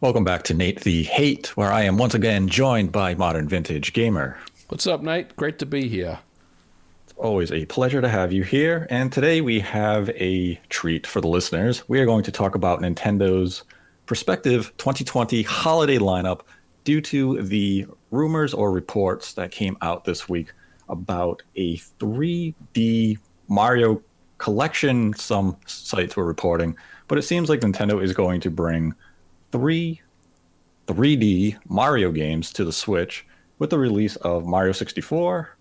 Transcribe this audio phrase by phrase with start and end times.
[0.00, 3.92] Welcome back to Nate the Hate, where I am once again joined by Modern Vintage
[3.92, 4.38] Gamer.
[4.68, 5.34] What's up, Nate?
[5.34, 6.20] Great to be here.
[7.02, 8.86] It's always a pleasure to have you here.
[8.90, 11.88] And today we have a treat for the listeners.
[11.88, 13.64] We are going to talk about Nintendo's
[14.06, 16.42] prospective 2020 holiday lineup
[16.84, 20.52] due to the rumors or reports that came out this week
[20.88, 23.18] about a 3D
[23.48, 24.00] Mario
[24.38, 26.76] collection, some sites were reporting.
[27.08, 28.94] But it seems like Nintendo is going to bring
[29.52, 30.00] three
[30.86, 33.26] 3D Mario games to the Switch
[33.58, 35.56] with the release of Mario 64,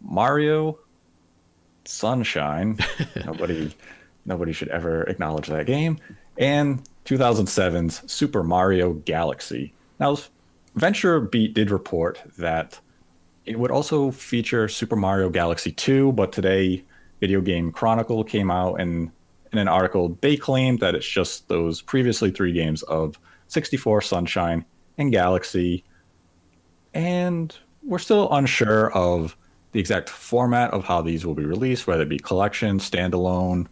[0.00, 0.78] Mario
[1.84, 2.78] Sunshine.
[3.24, 3.74] nobody
[4.24, 5.98] nobody should ever acknowledge that game.
[6.38, 9.72] And 2007's Super Mario Galaxy.
[10.00, 10.16] Now,
[10.76, 12.80] VentureBeat did report that
[13.44, 16.84] it would also feature Super Mario Galaxy 2, but today
[17.20, 19.10] Video Game Chronicle came out and
[19.58, 24.64] in an article they claim that it's just those previously three games of 64 Sunshine
[24.98, 25.84] and Galaxy.
[26.94, 29.36] And we're still unsure of
[29.72, 33.66] the exact format of how these will be released, whether it be collection, standalone,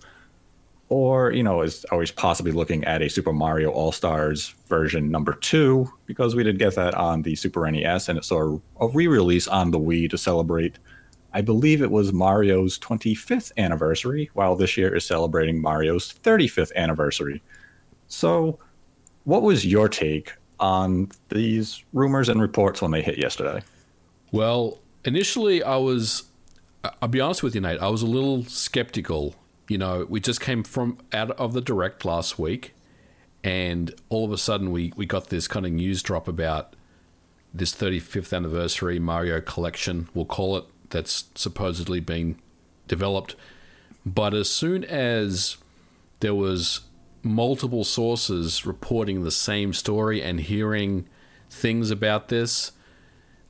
[0.91, 5.33] or, you know, is always possibly looking at a Super Mario All Stars version number
[5.33, 9.07] two, because we did get that on the Super NES and it's saw a re
[9.07, 10.79] release on the Wii to celebrate,
[11.35, 17.43] I believe it was Mario's 25th anniversary, while this year is celebrating Mario's 35th anniversary.
[18.07, 18.61] So,
[19.25, 23.63] what was your take on these rumors and reports when they hit yesterday?
[24.31, 26.23] Well, initially, I was,
[27.03, 29.35] I'll be honest with you, Nate, I was a little skeptical.
[29.69, 32.75] You know, we just came from out of the direct last week,
[33.43, 36.77] and all of a sudden, we, we got this kind of news drop about
[37.53, 42.37] this 35th anniversary Mario collection, we'll call it, that's supposedly been
[42.89, 43.37] developed.
[44.07, 45.57] But as soon as
[46.21, 46.83] there was
[47.23, 51.09] multiple sources reporting the same story and hearing
[51.51, 52.73] things about this,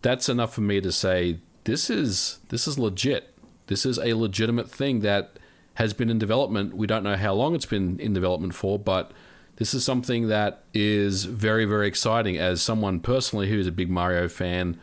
[0.03, 3.35] that's enough for me to say this is this is legit.
[3.67, 5.39] This is a legitimate thing that
[5.75, 6.77] has been in development.
[6.77, 9.13] We don't know how long it's been in development for, but
[9.57, 13.91] this is something that is very very exciting as someone personally who is a big
[13.91, 14.79] Mario fan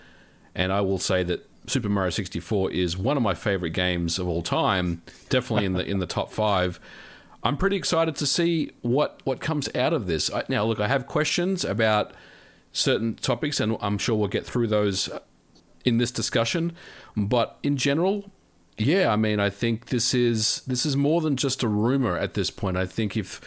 [0.55, 4.27] and I will say that Super Mario 64 is one of my favorite games of
[4.27, 6.79] all time, definitely in the in the top 5.
[7.43, 10.31] I'm pretty excited to see what what comes out of this.
[10.31, 12.13] I, now, look, I have questions about
[12.71, 15.09] certain topics, and I'm sure we'll get through those
[15.85, 16.73] in this discussion.
[17.15, 18.31] But in general,
[18.77, 22.33] yeah, I mean, I think this is this is more than just a rumor at
[22.33, 22.77] this point.
[22.77, 23.41] I think if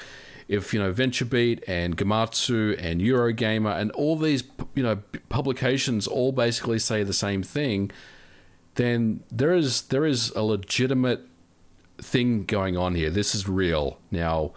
[0.49, 4.45] if you know VentureBeat and Gematsu and Eurogamer and all these
[4.75, 7.91] you know publications all basically say the same thing,
[8.75, 11.27] then there is there is a legitimate
[11.99, 13.11] thing going on here.
[13.11, 13.99] This is real.
[14.11, 14.53] Now,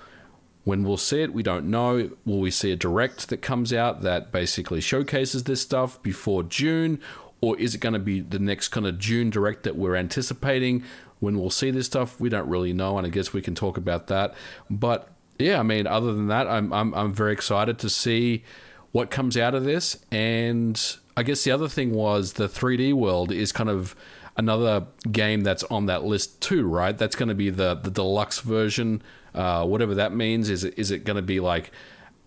[0.64, 2.12] when we'll see it, we don't know.
[2.26, 7.00] Will we see a direct that comes out that basically showcases this stuff before June?
[7.40, 10.84] Or is it going to be the next kind of June direct that we're anticipating?
[11.20, 13.78] When we'll see this stuff, we don't really know, and I guess we can talk
[13.78, 14.34] about that.
[14.70, 15.10] But
[15.40, 18.44] yeah, I mean, other than that, I'm I'm, I'm very excited to see
[18.92, 19.98] what comes out of this.
[20.12, 20.82] And
[21.16, 23.96] I guess the other thing was the 3D world is kind of
[24.36, 26.98] another game that's on that list too, right?
[26.98, 29.02] That's going to be the the deluxe version,
[29.34, 30.50] uh, whatever that means.
[30.50, 31.72] Is it is it going to be like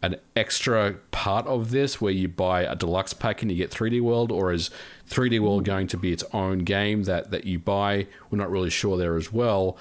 [0.03, 4.00] an extra part of this where you buy a deluxe pack and you get 3D
[4.00, 4.70] World, or is
[5.09, 8.06] 3D World going to be its own game that that you buy?
[8.31, 9.76] We're not really sure there as well.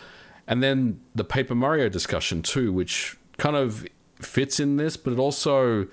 [0.48, 3.88] And then the Paper Mario discussion too, which kind of
[4.22, 5.88] fits in this, but it also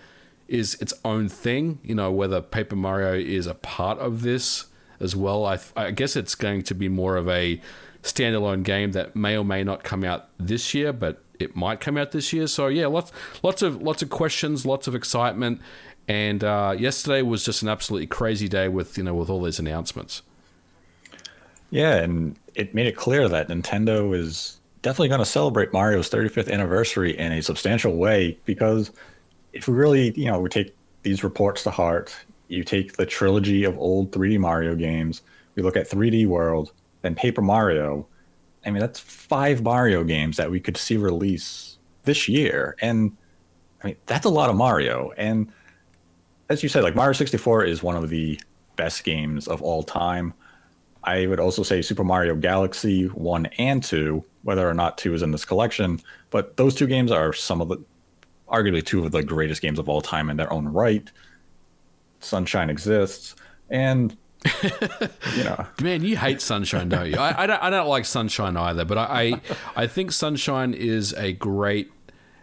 [0.48, 1.78] is its own thing.
[1.82, 4.66] You know, whether Paper Mario is a part of this
[5.00, 5.44] as well.
[5.44, 7.60] I, I guess it's going to be more of a
[8.02, 11.96] standalone game that may or may not come out this year, but it might come
[11.96, 12.46] out this year.
[12.46, 13.12] So yeah, lots
[13.42, 15.60] lots of lots of questions, lots of excitement,
[16.08, 19.58] and uh, yesterday was just an absolutely crazy day with you know with all these
[19.58, 20.22] announcements.
[21.70, 26.50] Yeah, and it made it clear that Nintendo is definitely going to celebrate Mario's 35th
[26.50, 28.92] anniversary in a substantial way because
[29.52, 32.14] if we really, you know, we take these reports to heart,
[32.48, 35.22] you take the trilogy of old 3D Mario games,
[35.54, 38.06] we look at 3D World, then Paper Mario.
[38.64, 42.76] I mean, that's five Mario games that we could see release this year.
[42.80, 43.16] And
[43.82, 45.12] I mean, that's a lot of Mario.
[45.16, 45.52] And
[46.48, 48.40] as you said, like Mario 64 is one of the
[48.76, 50.34] best games of all time.
[51.04, 55.22] I would also say Super Mario Galaxy 1 and 2, whether or not 2 is
[55.22, 56.00] in this collection,
[56.30, 57.78] but those two games are some of the
[58.48, 61.10] arguably two of the greatest games of all time in their own right.
[62.20, 63.34] Sunshine exists,
[63.70, 64.16] and
[65.34, 67.18] you know, man, you hate Sunshine, don't you?
[67.18, 67.60] I, I, don't.
[67.60, 69.40] I don't like Sunshine either, but I, I,
[69.74, 71.90] I think Sunshine is a great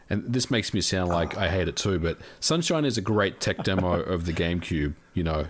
[0.09, 3.39] and this makes me sound like I hate it too, but Sunshine is a great
[3.39, 4.93] tech demo of the GameCube.
[5.13, 5.47] You know,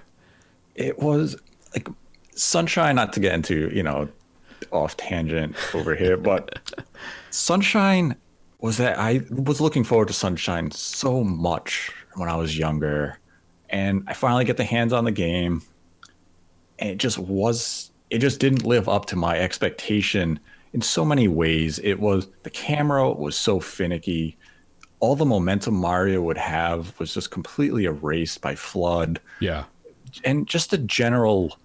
[0.76, 1.36] it was
[1.74, 1.90] like
[2.36, 2.96] Sunshine.
[2.96, 4.08] Not to get into you know
[4.74, 6.60] off tangent over here, but
[7.30, 8.16] Sunshine
[8.60, 13.20] was that I was looking forward to Sunshine so much when I was younger,
[13.70, 15.62] and I finally get the hands on the game,
[16.80, 20.40] and it just was it just didn't live up to my expectation
[20.74, 21.80] in so many ways.
[21.80, 24.38] It was the camera was so finicky.
[25.00, 29.18] All the momentum Mario would have was just completely erased by FLUDD.
[29.40, 29.66] Yeah.
[30.24, 31.58] And just the general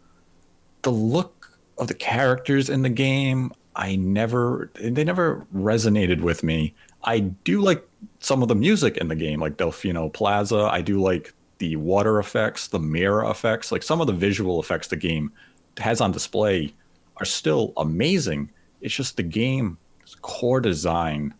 [0.82, 1.37] the look
[1.78, 6.74] of the characters in the game, I never they never resonated with me.
[7.04, 7.86] I do like
[8.20, 10.68] some of the music in the game, like Delfino Plaza.
[10.70, 14.88] I do like the water effects, the mirror effects, like some of the visual effects
[14.88, 15.32] the game
[15.78, 16.74] has on display
[17.18, 18.50] are still amazing.
[18.80, 19.78] It's just the game
[20.22, 21.34] core design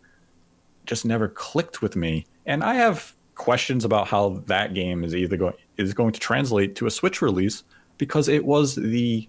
[0.86, 2.26] just never clicked with me.
[2.46, 6.74] And I have questions about how that game is either going is going to translate
[6.76, 7.62] to a Switch release
[7.98, 9.28] because it was the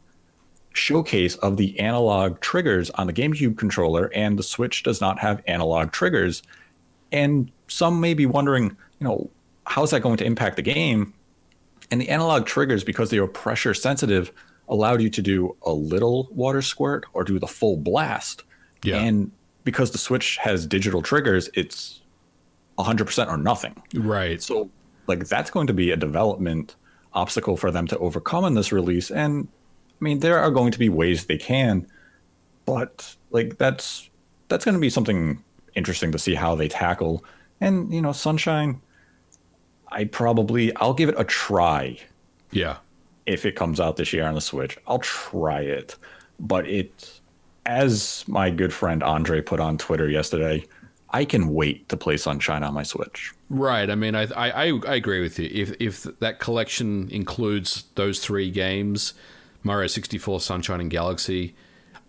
[0.73, 5.41] showcase of the analog triggers on the GameCube controller and the Switch does not have
[5.47, 6.43] analog triggers.
[7.11, 9.29] And some may be wondering, you know,
[9.65, 11.13] how is that going to impact the game?
[11.91, 14.31] And the analog triggers because they were pressure sensitive
[14.67, 18.43] allowed you to do a little water squirt or do the full blast.
[18.83, 18.97] Yeah.
[18.97, 19.31] And
[19.63, 22.01] because the Switch has digital triggers, it's
[22.77, 23.81] 100% or nothing.
[23.93, 24.41] Right.
[24.41, 24.69] So,
[25.07, 26.75] like, that's going to be a development
[27.13, 29.09] obstacle for them to overcome in this release.
[29.09, 29.47] And
[29.99, 31.87] I mean, there are going to be ways they can,
[32.65, 34.09] but like, that's
[34.47, 35.43] that's going to be something
[35.75, 37.23] interesting to see how they tackle.
[37.61, 38.81] And, you know, Sunshine,
[39.89, 41.99] I probably, I'll give it a try.
[42.51, 42.77] Yeah
[43.29, 44.77] if it comes out this year on the Switch.
[44.87, 45.95] I'll try it.
[46.39, 47.21] But it,
[47.67, 50.65] as my good friend Andre put on Twitter yesterday,
[51.11, 53.31] I can wait to play Sunshine on my Switch.
[53.49, 53.87] Right.
[53.89, 55.47] I mean, I I, I agree with you.
[55.51, 59.13] If if that collection includes those three games,
[59.63, 61.55] Mario sixty four, Sunshine, and Galaxy,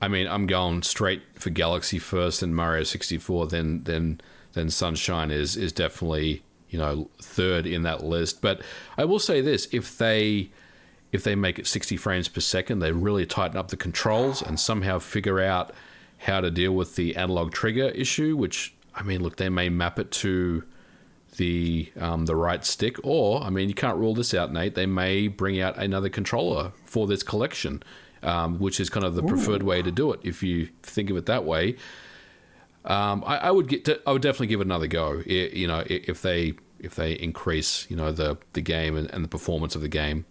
[0.01, 3.47] I mean, I'm going straight for Galaxy first, and Mario sixty four.
[3.47, 4.21] Then then
[4.53, 8.41] then Sunshine is is definitely you know third in that list.
[8.41, 8.63] But
[8.97, 10.51] I will say this: if they
[11.13, 14.61] if they make it 60 frames per second, they really tighten up the controls and
[14.61, 15.73] somehow figure out
[16.19, 18.37] how to deal with the analog trigger issue.
[18.37, 20.65] Which I mean, look, they may map it to
[21.41, 24.75] the um, the right stick, or I mean, you can't rule this out, Nate.
[24.75, 27.83] They may bring out another controller for this collection,
[28.23, 29.29] um, which is kind of the Ooh.
[29.29, 31.77] preferred way to do it if you think of it that way.
[32.85, 35.23] Um, I, I, would get to, I would definitely give it another go.
[35.25, 39.25] It, you know, if they if they increase you know the the game and, and
[39.25, 40.27] the performance of the game.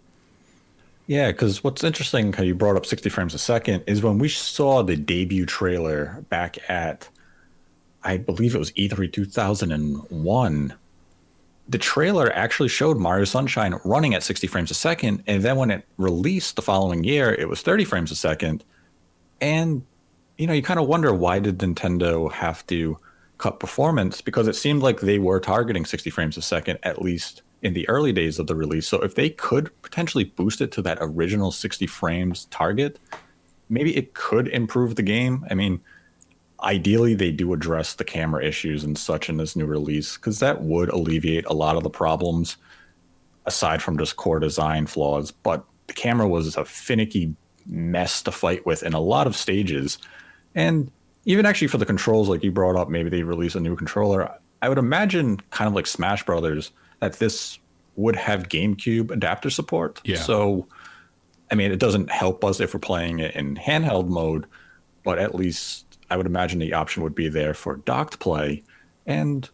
[1.08, 4.28] Yeah, because what's interesting, how you brought up 60 frames a second, is when we
[4.28, 7.08] saw the debut trailer back at,
[8.04, 10.74] I believe it was E3 2001,
[11.70, 15.22] the trailer actually showed Mario Sunshine running at 60 frames a second.
[15.28, 18.64] And then when it released the following year, it was 30 frames a second.
[19.40, 19.84] And,
[20.36, 22.98] you know, you kind of wonder why did Nintendo have to
[23.38, 24.20] cut performance?
[24.20, 27.88] Because it seemed like they were targeting 60 frames a second, at least in the
[27.88, 28.88] early days of the release.
[28.88, 32.98] So if they could potentially boost it to that original 60 frames target,
[33.68, 35.46] maybe it could improve the game.
[35.48, 35.80] I mean,
[36.62, 40.62] ideally they do address the camera issues and such in this new release because that
[40.62, 42.56] would alleviate a lot of the problems
[43.46, 45.30] aside from just core design flaws.
[45.30, 47.34] But the camera was a finicky
[47.66, 49.98] mess to fight with in a lot of stages.
[50.54, 50.90] And
[51.24, 54.30] even actually for the controls, like you brought up, maybe they release a new controller.
[54.62, 57.58] I would imagine kind of like Smash Brothers that this
[57.96, 60.00] would have GameCube adapter support.
[60.04, 60.18] Yeah.
[60.18, 60.66] So,
[61.50, 64.46] I mean, it doesn't help us if we're playing it in handheld mode,
[65.04, 68.62] but at least I would imagine the option would be there for docked play.
[69.06, 69.48] And,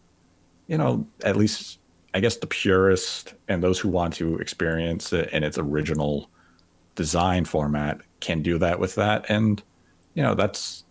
[0.67, 1.79] you know, at least
[2.15, 6.31] I guess the purist and those who want to experience it in its original
[6.95, 9.27] design format can do that with that.
[9.29, 9.63] And,
[10.15, 10.85] you know, that's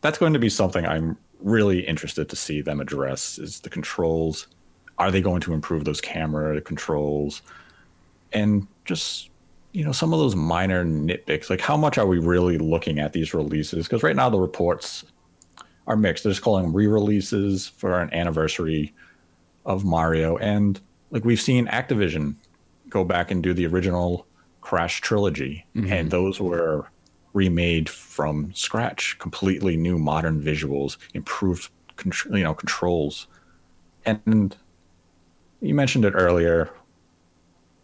[0.00, 4.46] that's going to be something I'm really interested to see them address is the controls
[4.98, 7.42] are they going to improve those camera controls
[8.32, 9.30] and just
[9.78, 13.12] you know some of those minor nitpicks like how much are we really looking at
[13.12, 15.04] these releases because right now the reports
[15.86, 18.92] are mixed they're just calling them re-releases for an anniversary
[19.66, 20.80] of mario and
[21.12, 22.34] like we've seen activision
[22.88, 24.26] go back and do the original
[24.62, 25.92] crash trilogy mm-hmm.
[25.92, 26.90] and those were
[27.32, 31.70] remade from scratch completely new modern visuals improved
[32.32, 33.28] you know controls
[34.04, 34.56] and
[35.60, 36.70] you mentioned it earlier.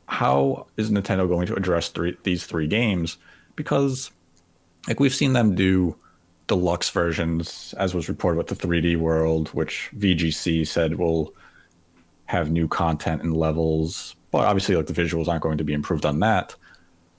[0.07, 3.19] How is Nintendo going to address three, these three games?
[3.57, 4.11] Because,
[4.89, 5.97] like, we've seen them do
[6.47, 11.35] deluxe versions, as was reported with the 3D World, which VGC said will
[12.27, 16.05] have new content and levels, but obviously, like the visuals aren't going to be improved
[16.05, 16.55] on that.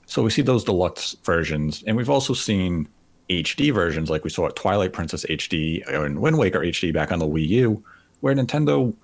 [0.06, 2.88] So we see those deluxe versions, and we've also seen
[3.30, 7.18] HD versions, like we saw at Twilight Princess HD and Wind Waker HD back on
[7.18, 7.84] the Wii U,
[8.20, 8.94] where Nintendo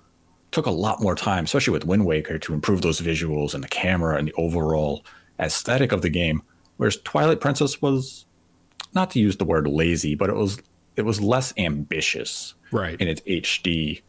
[0.53, 3.67] took a lot more time, especially with Wind Waker, to improve those visuals and the
[3.67, 5.05] camera and the overall
[5.39, 6.41] aesthetic of the game.
[6.77, 8.25] Whereas Twilight Princess was,
[8.93, 10.59] not to use the word lazy, but it was
[10.95, 12.99] it was less ambitious right.
[13.01, 14.01] in its HD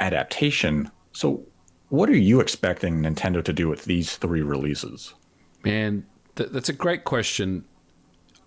[0.00, 0.90] adaptation.
[1.12, 1.46] So,
[1.88, 5.14] what are you expecting Nintendo to do with these three releases?
[5.64, 6.06] Man,
[6.36, 7.64] th- that's a great question.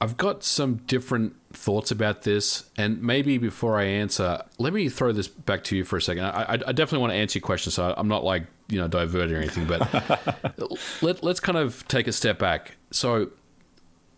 [0.03, 5.13] I've got some different thoughts about this, and maybe before I answer, let me throw
[5.13, 6.25] this back to you for a second.
[6.25, 9.33] I, I, definitely want to answer your question, so I'm not like you know diverting
[9.33, 12.75] or anything, but let, let's kind of take a step back.
[12.91, 13.29] So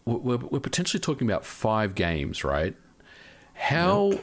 [0.05, 2.75] we're, we're potentially talking about five games, right?
[3.53, 4.13] How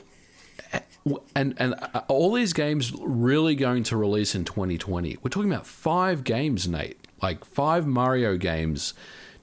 [0.72, 1.22] yep.
[1.36, 5.18] and and uh, all these games really going to release in 2020?
[5.22, 8.94] We're talking about five games, Nate, like five Mario games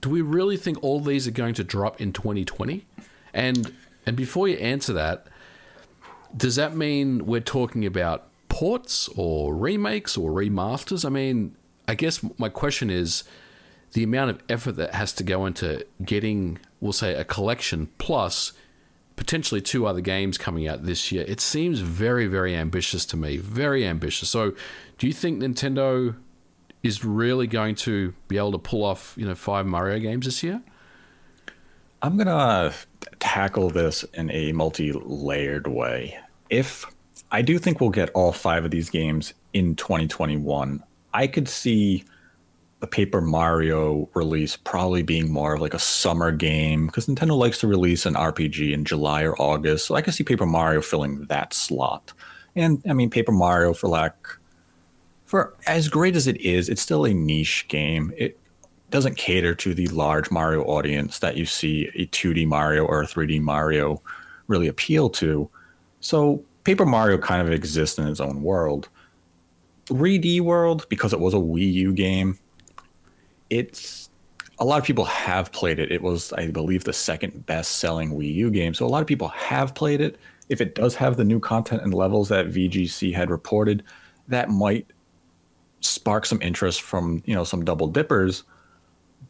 [0.01, 2.85] do we really think all these are going to drop in 2020?
[3.33, 3.73] And
[4.05, 5.27] and before you answer that,
[6.35, 11.05] does that mean we're talking about ports or remakes or remasters?
[11.05, 11.55] I mean,
[11.87, 13.23] I guess my question is
[13.93, 18.53] the amount of effort that has to go into getting, we'll say, a collection plus
[19.15, 21.25] potentially two other games coming out this year.
[21.27, 23.37] It seems very, very ambitious to me.
[23.37, 24.29] Very ambitious.
[24.29, 24.53] So,
[24.97, 26.15] do you think Nintendo
[26.83, 30.43] is really going to be able to pull off, you know, five Mario games this
[30.43, 30.61] year?
[32.01, 32.73] I'm gonna
[33.19, 36.17] tackle this in a multi-layered way.
[36.49, 36.85] If
[37.31, 40.81] I do think we'll get all five of these games in 2021,
[41.13, 42.05] I could see
[42.79, 47.59] the Paper Mario release probably being more of like a summer game because Nintendo likes
[47.59, 49.85] to release an RPG in July or August.
[49.85, 52.13] So I could see Paper Mario filling that slot.
[52.55, 54.15] And I mean, Paper Mario, for lack
[55.29, 58.11] for as great as it is, it's still a niche game.
[58.17, 58.39] It
[58.89, 63.05] doesn't cater to the large Mario audience that you see a 2D Mario or a
[63.05, 64.01] 3D Mario
[64.47, 65.47] really appeal to.
[65.99, 68.89] So Paper Mario kind of exists in its own world.
[69.85, 72.39] 3D World, because it was a Wii U game,
[73.51, 74.09] it's
[74.57, 75.91] a lot of people have played it.
[75.91, 78.73] It was, I believe, the second best selling Wii U game.
[78.73, 80.17] So a lot of people have played it.
[80.49, 83.83] If it does have the new content and levels that VGC had reported,
[84.27, 84.87] that might
[85.81, 88.43] spark some interest from you know some double dippers.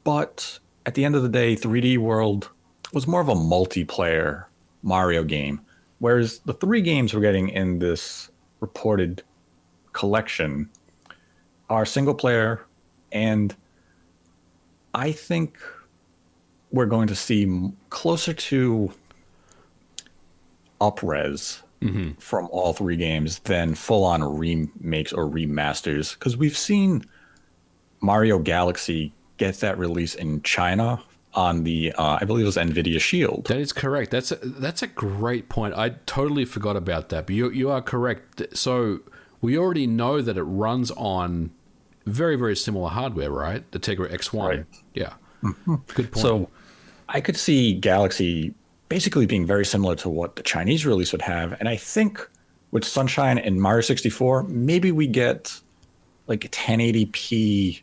[0.03, 2.49] But at the end of the day 3d world
[2.93, 4.45] was more of a multiplayer
[4.81, 5.61] mario game
[5.99, 9.21] whereas the three games we're getting in this reported
[9.93, 10.69] collection
[11.69, 12.65] are single player
[13.11, 13.55] and
[14.93, 15.59] i think
[16.71, 18.91] we're going to see closer to
[20.81, 22.11] upres mm-hmm.
[22.19, 26.13] from all three games than full on remakes or remasters.
[26.13, 27.05] Because we've seen
[28.01, 31.01] Mario Galaxy get that release in China
[31.33, 33.45] on the uh, I believe it was Nvidia Shield.
[33.47, 34.11] That is correct.
[34.11, 35.75] That's a, that's a great point.
[35.75, 37.27] I totally forgot about that.
[37.27, 38.57] But you you are correct.
[38.57, 39.01] So
[39.41, 41.51] we already know that it runs on
[42.05, 43.69] very very similar hardware, right?
[43.71, 44.47] The Tegra X1.
[44.47, 44.65] Right.
[44.93, 45.13] Yeah.
[45.43, 45.75] Mm-hmm.
[45.93, 46.17] Good point.
[46.17, 46.49] So
[47.07, 48.53] I could see Galaxy
[48.89, 51.55] basically being very similar to what the Chinese release would have.
[51.59, 52.27] And I think
[52.71, 55.59] with Sunshine and Mario 64, maybe we get
[56.27, 57.81] like a 1080p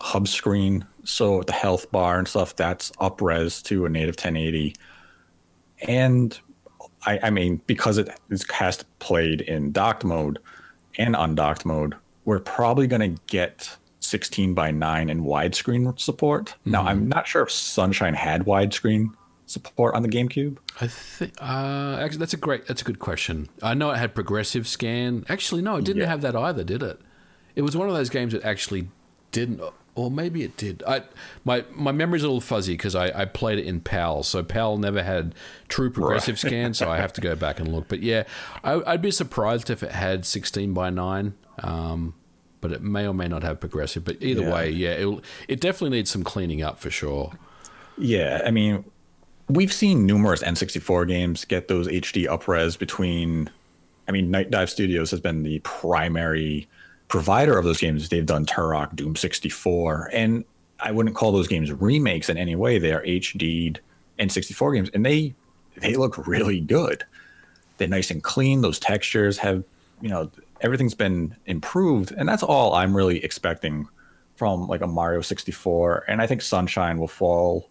[0.00, 0.86] HUD screen.
[1.04, 4.76] So the health bar and stuff, that's up res to a native 1080.
[5.82, 6.38] And
[7.06, 10.38] I, I mean, because it is cast played in docked mode
[10.98, 11.94] and undocked mode,
[12.26, 16.46] we're probably going to get 16 by 9 and widescreen support.
[16.46, 16.70] Mm-hmm.
[16.70, 19.10] Now, I'm not sure if Sunshine had widescreen
[19.50, 20.58] support on the GameCube?
[20.80, 23.48] I think uh, actually that's a great that's a good question.
[23.62, 25.26] I know it had progressive scan.
[25.28, 26.08] Actually, no, it didn't yeah.
[26.08, 27.00] have that either, did it?
[27.56, 28.88] It was one of those games that actually
[29.32, 29.60] didn't,
[29.94, 30.82] or maybe it did.
[30.86, 31.02] I
[31.44, 34.78] my my memory's a little fuzzy because I, I played it in PAL, so PAL
[34.78, 35.34] never had
[35.68, 36.38] true progressive right.
[36.50, 37.88] scan, so I have to go back and look.
[37.88, 38.24] But yeah,
[38.62, 41.34] I, would be surprised if it had sixteen by nine.
[41.62, 42.14] Um,
[42.62, 44.04] but it may or may not have progressive.
[44.04, 44.52] But either yeah.
[44.52, 47.32] way, yeah, it it definitely needs some cleaning up for sure.
[47.98, 48.84] Yeah, I mean,
[49.50, 53.50] we've seen numerous N64 games get those HD upres between.
[54.08, 56.68] I mean, Nightdive Studios has been the primary
[57.08, 58.08] provider of those games.
[58.08, 60.44] They've done Turok, Doom 64, and
[60.80, 62.78] I wouldn't call those games remakes in any way.
[62.78, 63.80] They are HD'd
[64.18, 65.34] N64 games, and they
[65.76, 67.04] they look really good.
[67.76, 68.60] They're nice and clean.
[68.60, 69.64] Those textures have,
[70.00, 70.30] you know,
[70.60, 73.88] everything's been improved, and that's all I'm really expecting
[74.36, 76.04] from like a Mario 64.
[76.08, 77.68] And I think Sunshine will fall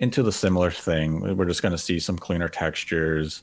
[0.00, 1.36] into the similar thing.
[1.36, 3.42] We're just going to see some cleaner textures.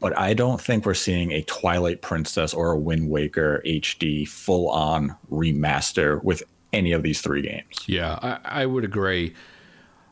[0.00, 4.68] But I don't think we're seeing a Twilight Princess or a Wind Waker HD full
[4.70, 7.76] on remaster with any of these three games.
[7.86, 9.34] Yeah, I, I would agree.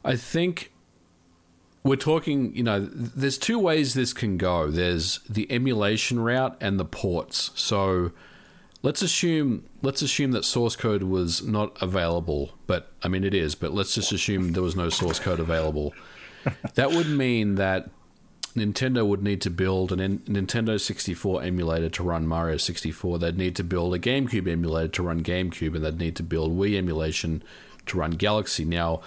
[0.04, 0.72] I think
[1.82, 4.70] we're talking, you know, there's two ways this can go.
[4.70, 7.50] There's the emulation route and the ports.
[7.54, 8.12] So
[8.82, 13.54] let's assume let's assume that source code was not available, but I mean it is,
[13.54, 15.94] but let's just assume there was no source code available.
[16.74, 17.90] that would mean that
[18.56, 23.18] Nintendo would need to build an Nintendo 64 emulator to run Mario 64.
[23.18, 26.56] They'd need to build a GameCube emulator to run GameCube, and they'd need to build
[26.56, 27.42] Wii emulation
[27.86, 28.64] to run Galaxy.
[28.64, 29.02] Now,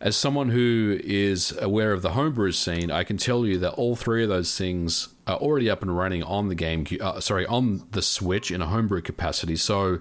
[0.00, 3.96] as someone who is aware of the homebrew scene, I can tell you that all
[3.96, 7.84] three of those things are already up and running on the game, uh, sorry, on
[7.90, 9.56] the Switch in a homebrew capacity.
[9.56, 10.00] So,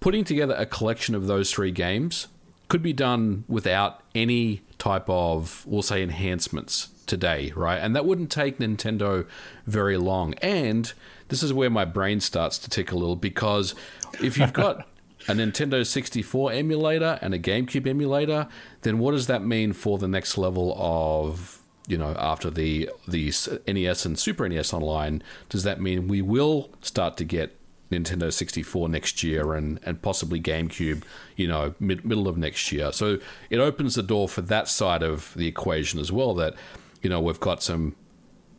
[0.00, 2.26] putting together a collection of those three games
[2.68, 7.78] could be done without any type of, we'll say, enhancements today, right?
[7.78, 9.26] And that wouldn't take Nintendo
[9.66, 10.34] very long.
[10.34, 10.92] And
[11.28, 13.74] this is where my brain starts to tick a little because
[14.20, 14.86] if you've got
[15.28, 18.48] a Nintendo 64 emulator and a GameCube emulator,
[18.82, 23.32] then what does that mean for the next level of you know after the the
[23.66, 25.22] NES and Super NES online?
[25.48, 27.56] Does that mean we will start to get
[27.90, 31.02] Nintendo 64 next year and, and possibly GameCube,
[31.36, 32.92] you know, mid, middle of next year.
[32.92, 33.18] So
[33.50, 36.34] it opens the door for that side of the equation as well.
[36.34, 36.54] That
[37.02, 37.96] you know we've got some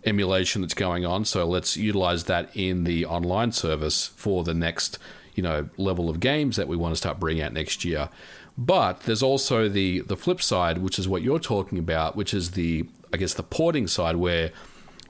[0.04, 5.00] emulation that's going on, so let's utilize that in the online service for the next
[5.36, 8.10] you know level of games that we want to start bringing out next year.
[8.58, 12.52] But there's also the the flip side, which is what you're talking about, which is
[12.52, 14.52] the I guess the porting side where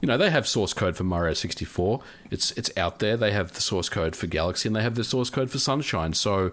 [0.00, 2.00] you know they have source code for Mario 64.
[2.30, 3.16] It's it's out there.
[3.16, 6.12] They have the source code for Galaxy and they have the source code for Sunshine.
[6.12, 6.50] So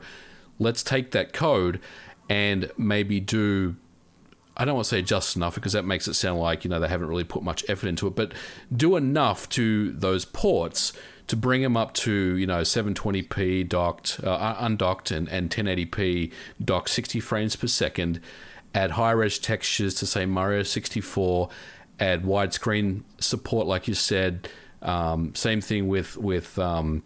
[0.59, 1.79] let's take that code
[2.29, 3.75] and maybe do
[4.55, 6.79] I don't want to say just enough because that makes it sound like you know
[6.79, 8.33] they haven't really put much effort into it, but
[8.75, 10.93] do enough to those ports
[11.27, 16.31] to bring them up to you know 720p docked, uh, undocked, and, and 1080p
[16.63, 18.19] docked 60 frames per second.
[18.75, 21.49] Add high res textures to say Mario 64.
[21.99, 24.49] Add widescreen support, like you said.
[24.81, 27.03] Um, same thing with with um,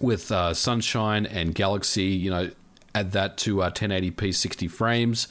[0.00, 2.04] with uh, Sunshine and Galaxy.
[2.04, 2.50] You know,
[2.94, 5.28] add that to uh, 1080p 60 frames,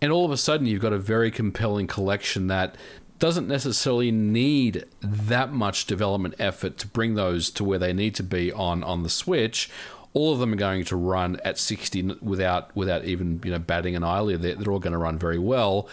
[0.00, 2.76] and all of a sudden you've got a very compelling collection that
[3.18, 8.22] doesn't necessarily need that much development effort to bring those to where they need to
[8.22, 9.70] be on on the Switch.
[10.14, 13.96] All of them are going to run at 60 without without even you know batting
[13.96, 14.42] an eyelid.
[14.42, 15.88] They're, they're all going to run very well,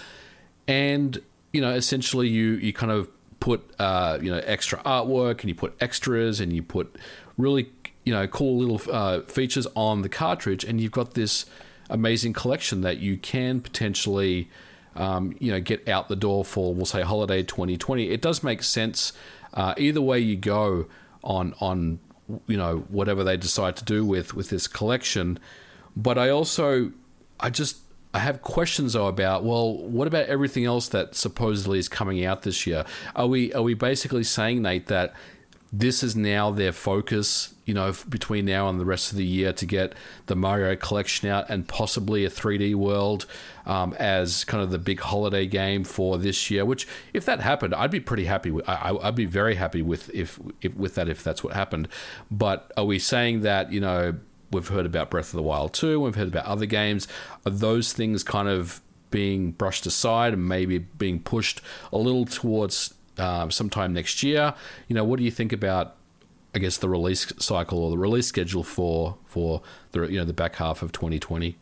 [0.68, 1.22] and
[1.54, 5.56] you know essentially you you kind of put uh, you know extra artwork and you
[5.56, 6.96] put extras and you put
[7.38, 7.72] really
[8.04, 11.46] you know cool little uh, features on the cartridge, and you've got this
[11.90, 14.50] amazing collection that you can potentially
[15.00, 18.10] um, you know, get out the door for, we'll say, holiday 2020.
[18.10, 19.14] It does make sense
[19.54, 20.88] uh, either way you go
[21.24, 22.00] on on
[22.48, 25.40] you know whatever they decide to do with with this collection.
[25.96, 26.92] But I also,
[27.40, 27.78] I just
[28.14, 32.44] I have questions though about well, what about everything else that supposedly is coming out
[32.44, 32.86] this year?
[33.16, 35.14] Are we are we basically saying Nate that
[35.72, 39.54] this is now their focus, you know, between now and the rest of the year
[39.54, 39.94] to get
[40.26, 43.28] the Mario collection out and possibly a 3D world
[43.68, 46.66] um, as kind of the big holiday game for this year.
[46.66, 48.50] Which, if that happened, I'd be pretty happy.
[48.50, 51.88] With, I, would be very happy with if, if with that if that's what happened.
[52.32, 54.16] But are we saying that you know
[54.52, 57.08] we've heard about Breath of the Wild 2, we've heard about other games?
[57.46, 62.94] Are those things kind of being brushed aside and maybe being pushed a little towards
[63.20, 64.54] uh, sometime next year.
[64.88, 65.96] You know, what do you think about?
[66.56, 70.34] I guess the release cycle or the release schedule for for the you know the
[70.34, 71.56] back half of 2020.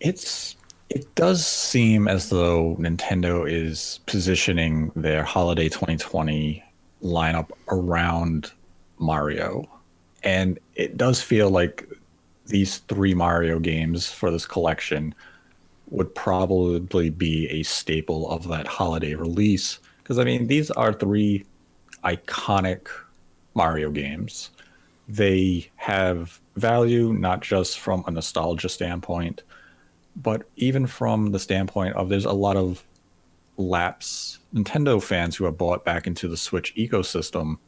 [0.00, 0.56] It's
[0.90, 6.62] it does seem as though Nintendo is positioning their holiday 2020
[7.02, 8.52] lineup around
[8.98, 9.64] Mario.
[10.22, 11.88] And it does feel like
[12.46, 15.14] these three Mario games for this collection
[15.92, 19.78] would probably be a staple of that holiday release.
[19.98, 21.44] Because, I mean, these are three
[22.02, 22.88] iconic
[23.54, 24.50] Mario games.
[25.06, 29.42] They have value not just from a nostalgia standpoint,
[30.16, 32.82] but even from the standpoint of there's a lot of
[33.58, 37.58] lapse Nintendo fans who have bought back into the Switch ecosystem.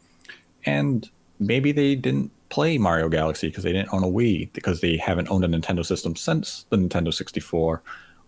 [0.65, 1.09] And
[1.39, 5.29] maybe they didn't play Mario Galaxy because they didn't own a Wii, because they haven't
[5.29, 7.83] owned a Nintendo system since the Nintendo 64,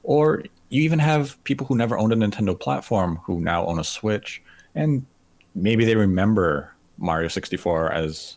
[0.07, 3.85] or you even have people who never owned a Nintendo platform who now own a
[3.85, 4.41] Switch,
[4.75, 5.05] and
[5.55, 8.37] maybe they remember Mario 64 as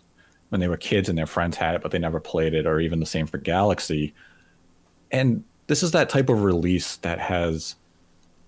[0.50, 2.80] when they were kids and their friends had it, but they never played it, or
[2.80, 4.16] even the same for Galaxy.
[5.12, 7.76] And this is that type of release that has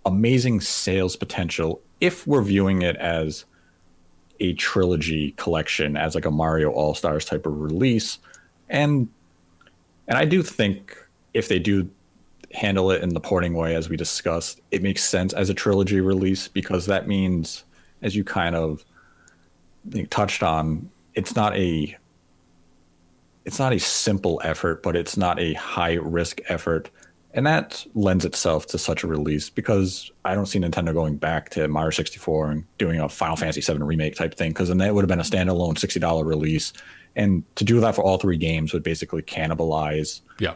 [0.03, 3.45] amazing sales potential if we're viewing it as
[4.39, 8.17] a trilogy collection as like a Mario All Stars type of release.
[8.67, 9.09] And
[10.07, 10.97] and I do think
[11.35, 11.87] if they do
[12.53, 16.01] handle it in the porting way as we discussed, it makes sense as a trilogy
[16.01, 17.63] release because that means
[18.01, 18.83] as you kind of
[20.09, 21.95] touched on, it's not a
[23.43, 26.91] it's not a simple effort, but it's not a high risk effort
[27.33, 31.49] and that lends itself to such a release because I don't see Nintendo going back
[31.51, 34.93] to Mario 64 and doing a Final Fantasy 7 remake type thing because then that
[34.93, 36.73] would have been a standalone $60 release.
[37.15, 40.55] And to do that for all three games would basically cannibalize yeah.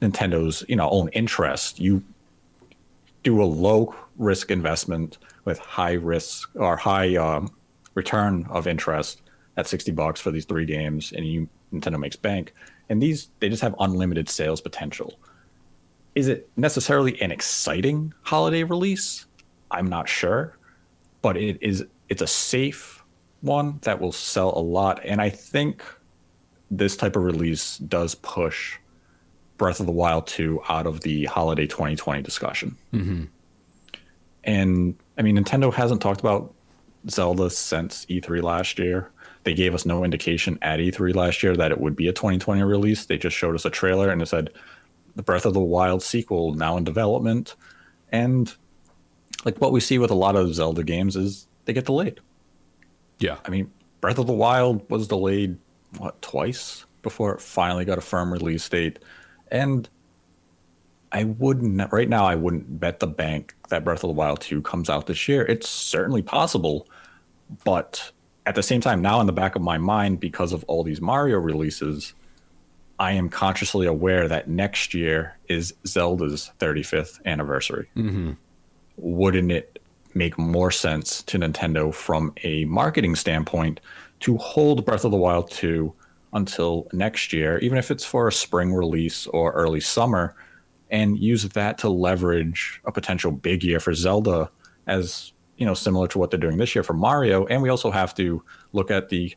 [0.00, 1.80] Nintendo's, you know, own interest.
[1.80, 2.02] You
[3.22, 7.50] do a low risk investment with high risk or high um,
[7.94, 9.22] return of interest
[9.56, 12.54] at 60 bucks for these three games and you Nintendo makes bank.
[12.88, 15.18] And these they just have unlimited sales potential
[16.16, 19.26] is it necessarily an exciting holiday release?
[19.70, 20.56] I'm not sure,
[21.22, 23.04] but it is it's a safe
[23.42, 25.84] one that will sell a lot and I think
[26.70, 28.78] this type of release does push
[29.56, 32.76] Breath of the Wild 2 out of the holiday 2020 discussion.
[32.92, 33.24] Mm-hmm.
[34.44, 36.54] And I mean, Nintendo hasn't talked about
[37.08, 39.10] Zelda since E3 last year.
[39.44, 42.62] They gave us no indication at E3 last year that it would be a 2020
[42.62, 43.06] release.
[43.06, 44.50] They just showed us a trailer and it said
[45.14, 47.54] the Breath of the Wild sequel now in development.
[48.12, 48.52] And
[49.44, 52.20] like what we see with a lot of Zelda games is they get delayed.
[53.18, 53.38] Yeah.
[53.44, 55.56] I mean, Breath of the Wild was delayed
[55.98, 58.98] what twice before it finally got a firm release date.
[59.50, 59.88] And
[61.12, 64.62] I wouldn't right now I wouldn't bet the bank that Breath of the Wild 2
[64.62, 65.44] comes out this year.
[65.46, 66.88] It's certainly possible,
[67.64, 68.12] but
[68.44, 71.00] at the same time now in the back of my mind because of all these
[71.00, 72.14] Mario releases,
[72.98, 77.88] I am consciously aware that next year is Zelda's 35th anniversary.
[77.96, 78.32] Mm-hmm.
[78.96, 79.82] Wouldn't it
[80.14, 83.80] make more sense to Nintendo from a marketing standpoint
[84.20, 85.92] to hold Breath of the Wild 2
[86.36, 90.34] until next year, even if it's for a spring release or early summer,
[90.90, 94.48] and use that to leverage a potential big year for Zelda
[94.86, 97.90] as you know similar to what they're doing this year for Mario and we also
[97.90, 98.40] have to
[98.72, 99.34] look at the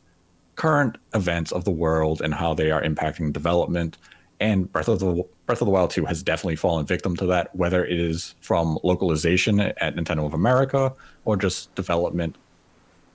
[0.59, 3.97] current events of the world and how they are impacting development.
[4.41, 7.55] And Breath of the Breath of the Wild 2 has definitely fallen victim to that,
[7.55, 12.35] whether it is from localization at Nintendo of America or just development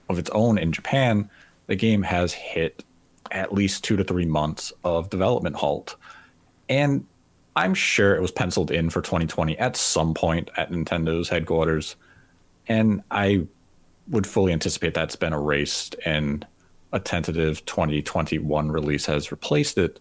[0.09, 1.29] of its own in Japan.
[1.66, 2.83] The game has hit
[3.30, 5.96] at least two to three months of development halt.
[6.68, 7.06] And
[7.56, 11.96] I'm sure it was penciled in for 2020 at some point at Nintendo's headquarters.
[12.66, 13.46] And I
[14.08, 16.46] would fully anticipate that's been erased and
[16.92, 19.98] a tentative 2021 release has replaced it.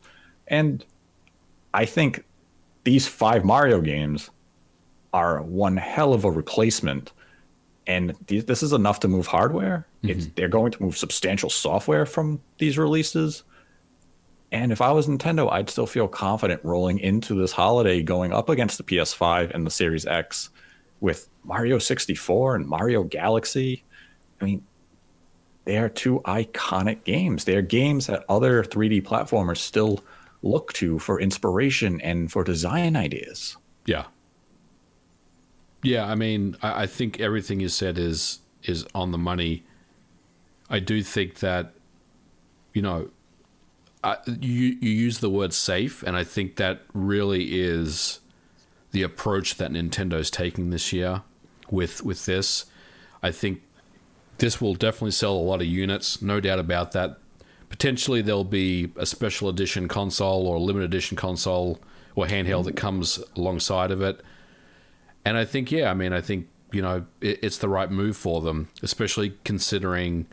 [0.48, 0.86] And
[1.74, 2.24] I think
[2.84, 4.30] these five Mario games
[5.14, 7.12] are one hell of a replacement.
[7.86, 9.88] And th- this is enough to move hardware.
[10.04, 10.10] Mm-hmm.
[10.10, 13.44] It's, they're going to move substantial software from these releases.
[14.52, 18.50] And if I was Nintendo, I'd still feel confident rolling into this holiday going up
[18.50, 20.50] against the PS5 and the Series X
[21.02, 23.84] with Mario 64 and Mario Galaxy.
[24.40, 24.64] I mean,
[25.66, 27.46] they are two iconic games.
[27.46, 30.04] They are games that other 3D platformers still
[30.42, 33.58] look to for inspiration and for design ideas.
[33.86, 34.06] Yeah.
[35.84, 39.64] Yeah, I mean, I, I think everything you said is is on the money.
[40.70, 41.74] I do think that,
[42.74, 43.10] you know,
[44.04, 48.20] I, you you use the word safe, and I think that really is
[48.92, 51.24] the approach that Nintendo's taking this year
[51.70, 52.66] with with this.
[53.22, 53.62] I think
[54.38, 57.18] this will definitely sell a lot of units, no doubt about that.
[57.70, 61.80] Potentially, there'll be a special edition console or a limited edition console
[62.16, 64.22] or handheld that comes alongside of it.
[65.26, 68.18] And I think, yeah, I mean, I think, you know, it, it's the right move
[68.18, 70.28] for them, especially considering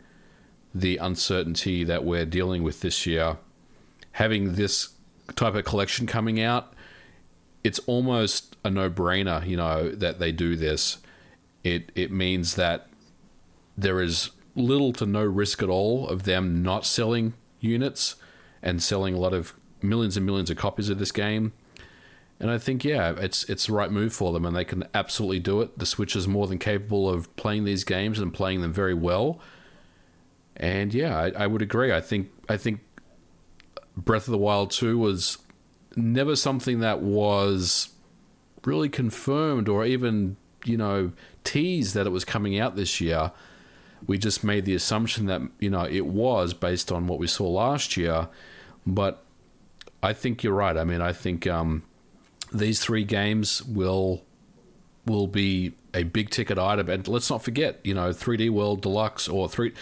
[0.73, 3.37] the uncertainty that we're dealing with this year.
[4.13, 4.89] Having this
[5.35, 6.73] type of collection coming out,
[7.63, 10.97] it's almost a no brainer, you know, that they do this.
[11.63, 12.87] It, it means that
[13.77, 18.15] there is little to no risk at all of them not selling units
[18.61, 21.53] and selling a lot of millions and millions of copies of this game.
[22.41, 25.39] And I think, yeah, it's it's the right move for them, and they can absolutely
[25.39, 25.77] do it.
[25.77, 29.39] The Switch is more than capable of playing these games and playing them very well.
[30.57, 31.93] And yeah, I, I would agree.
[31.93, 32.81] I think I think
[33.95, 35.37] Breath of the Wild two was
[35.95, 37.89] never something that was
[38.65, 41.11] really confirmed or even you know
[41.43, 43.31] teased that it was coming out this year
[44.07, 47.47] we just made the assumption that you know it was based on what we saw
[47.47, 48.27] last year,
[48.85, 49.23] but
[50.01, 50.75] I think you're right.
[50.77, 51.83] I mean, I think um,
[52.51, 54.23] these three games will
[55.05, 56.89] will be a big ticket item.
[56.89, 59.73] And let's not forget, you know, 3D World Deluxe or three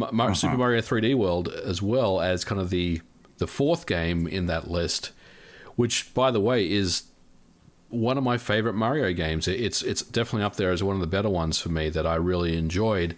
[0.00, 0.34] uh-huh.
[0.34, 3.00] Super Mario 3D World as well as kind of the
[3.38, 5.12] the fourth game in that list,
[5.74, 7.04] which by the way is
[7.88, 9.48] one of my favorite Mario games.
[9.48, 12.14] It's it's definitely up there as one of the better ones for me that I
[12.14, 13.16] really enjoyed.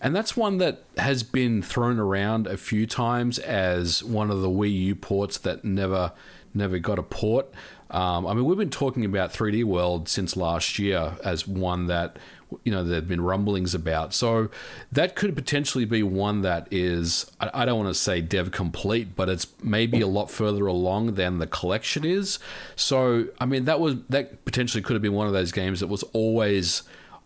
[0.00, 4.48] And that's one that has been thrown around a few times as one of the
[4.48, 6.12] Wii U ports that never
[6.54, 7.52] never got a port.
[7.90, 12.18] Um, I mean, we've been talking about 3D World since last year as one that
[12.62, 14.14] you know there've been rumblings about.
[14.14, 14.50] So
[14.92, 19.16] that could potentially be one that is I, I don't want to say dev complete,
[19.16, 22.38] but it's maybe a lot further along than the collection is.
[22.74, 25.88] So I mean, that was that potentially could have been one of those games that
[25.88, 26.82] was always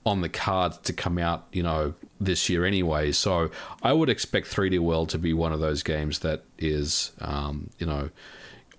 [0.07, 3.13] on the cards to come out, you know, this year anyway.
[3.13, 3.51] So
[3.83, 7.87] I would expect 3D World to be one of those games that is, um, you
[7.87, 8.11] know,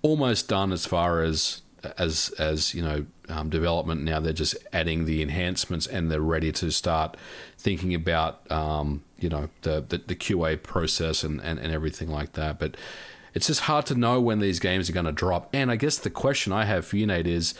[0.02, 1.61] almost done as far as
[1.98, 6.52] as as you know um, development now they're just adding the enhancements and they're ready
[6.52, 7.16] to start
[7.58, 12.32] thinking about um, you know the, the, the QA process and, and and everything like
[12.32, 12.58] that.
[12.58, 12.76] But
[13.34, 15.48] it's just hard to know when these games are going to drop.
[15.54, 17.54] And I guess the question I have for you Nate is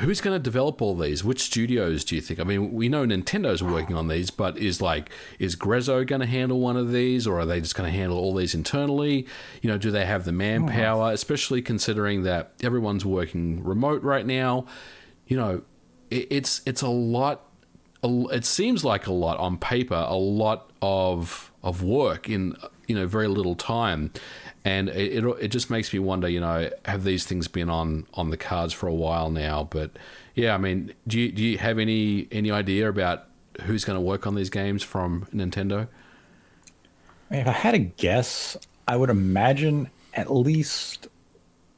[0.00, 1.22] who's going to develop all these?
[1.22, 2.40] Which studios do you think?
[2.40, 6.26] I mean, we know Nintendo's working on these, but is like is Grezzo going to
[6.26, 9.26] handle one of these, or are they just going to handle all these internally?
[9.62, 11.10] You know, do they have the manpower?
[11.10, 11.14] Mm.
[11.14, 14.66] Especially considering that everyone's working remote right now.
[15.26, 15.62] You know,
[16.10, 17.46] it, it's it's a lot.
[18.02, 23.06] It seems like a lot on paper, a lot of of work in you know
[23.06, 24.10] very little time
[24.64, 26.28] and it, it, it just makes me wonder.
[26.28, 29.64] You know, have these things been on on the cards for a while now?
[29.64, 29.92] But
[30.34, 33.26] yeah, I mean, do you do you have any any idea about
[33.62, 35.88] who's going to work on these games from Nintendo?
[37.30, 41.08] I mean, If I had a guess, I would imagine at least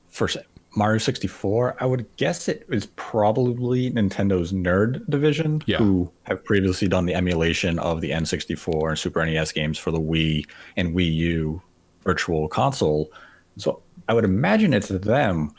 [0.09, 0.29] for
[0.75, 5.77] Mario 64, I would guess it is probably Nintendo's Nerd division, yeah.
[5.79, 10.01] who have previously done the emulation of the N64 and Super NES games for the
[10.01, 11.63] Wii and Wii U
[12.03, 13.11] virtual console.
[13.57, 15.53] So I would imagine it's them.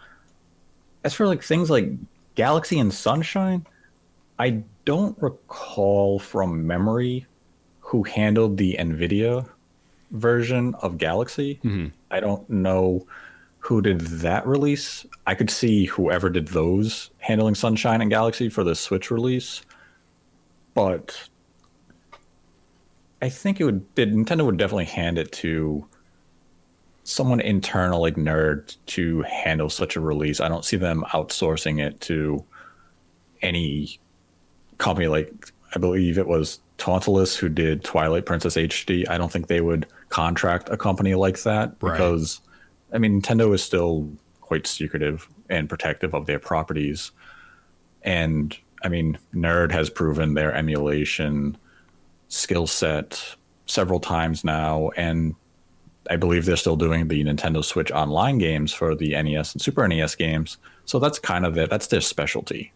[1.03, 1.89] As for like things like
[2.35, 3.65] Galaxy and Sunshine,
[4.39, 7.25] I don't recall from memory
[7.79, 9.47] who handled the Nvidia
[10.11, 11.59] version of Galaxy.
[11.63, 11.87] Mm-hmm.
[12.11, 13.05] I don't know
[13.59, 15.05] who did that release.
[15.25, 19.61] I could see whoever did those handling Sunshine and Galaxy for the Switch release,
[20.73, 21.29] but
[23.21, 23.95] I think it would.
[23.95, 25.87] Nintendo would definitely hand it to
[27.03, 30.39] someone internal like nerd to handle such a release.
[30.39, 32.43] I don't see them outsourcing it to
[33.41, 33.99] any
[34.77, 39.07] company like I believe it was Tantalus who did Twilight Princess HD.
[39.09, 41.91] I don't think they would contract a company like that right.
[41.91, 42.39] because
[42.93, 44.09] I mean Nintendo is still
[44.41, 47.11] quite secretive and protective of their properties.
[48.03, 51.57] And I mean Nerd has proven their emulation
[52.29, 53.35] skill set
[53.65, 55.35] several times now and
[56.09, 59.87] I believe they're still doing the Nintendo Switch online games for the NES and Super
[59.87, 60.57] NES games.
[60.85, 61.69] So that's kind of it.
[61.69, 62.73] That's their specialty.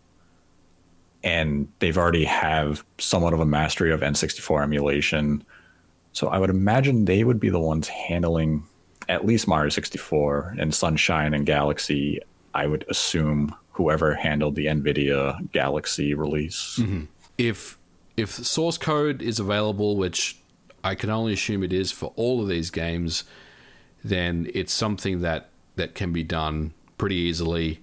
[1.23, 5.43] And they've already have somewhat of a mastery of N64 emulation.
[6.13, 8.63] So I would imagine they would be the ones handling
[9.09, 12.21] at least Mario 64 and Sunshine and Galaxy.
[12.53, 16.77] I would assume whoever handled the Nvidia Galaxy release.
[16.79, 17.05] Mm-hmm.
[17.37, 17.77] If
[18.15, 20.39] if source code is available, which
[20.83, 23.23] I can only assume it is for all of these games,
[24.03, 27.81] then it's something that that can be done pretty easily.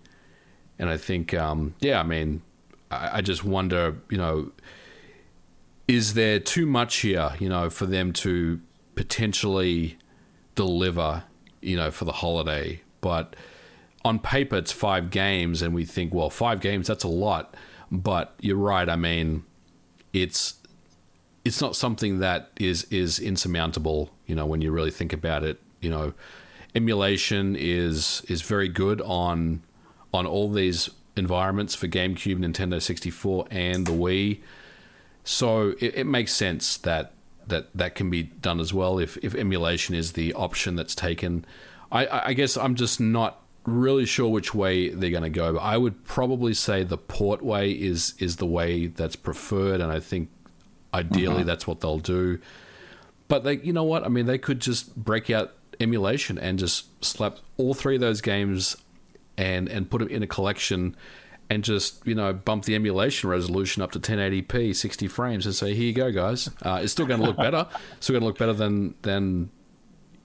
[0.79, 2.43] And I think, um, yeah, I mean,
[2.91, 4.53] I, I just wonder, you know,
[5.87, 8.61] is there too much here, you know, for them to
[8.95, 9.99] potentially
[10.55, 11.25] deliver,
[11.61, 12.81] you know, for the holiday?
[13.01, 13.37] But
[14.05, 17.55] on paper, it's five games, and we think, well, five games, that's a lot.
[17.91, 18.89] But you're right.
[18.89, 19.45] I mean,
[20.13, 20.55] it's
[21.45, 24.11] it's not something that is is insurmountable.
[24.27, 26.15] You know, when you really think about it, you know,
[26.75, 29.63] emulation is is very good on
[30.13, 34.41] on all these environments for GameCube, Nintendo 64, and the Wii.
[35.23, 37.13] So it, it makes sense that
[37.47, 41.45] that that can be done as well if if emulation is the option that's taken.
[41.93, 45.55] I, I guess I'm just not really sure which way they're going to go.
[45.55, 49.93] But I would probably say the port way is is the way that's preferred, and
[49.93, 50.31] I think
[50.95, 51.47] Ideally, mm-hmm.
[51.47, 52.39] that's what they'll do.
[53.29, 54.05] But they, you know what?
[54.05, 58.21] I mean, they could just break out emulation and just slap all three of those
[58.21, 58.77] games
[59.37, 60.97] and and put them in a collection
[61.51, 65.75] and just you know bump the emulation resolution up to 1080p 60 frames and say
[65.75, 67.67] here you go guys uh, it's still going to look better
[68.01, 69.51] still going to look better than than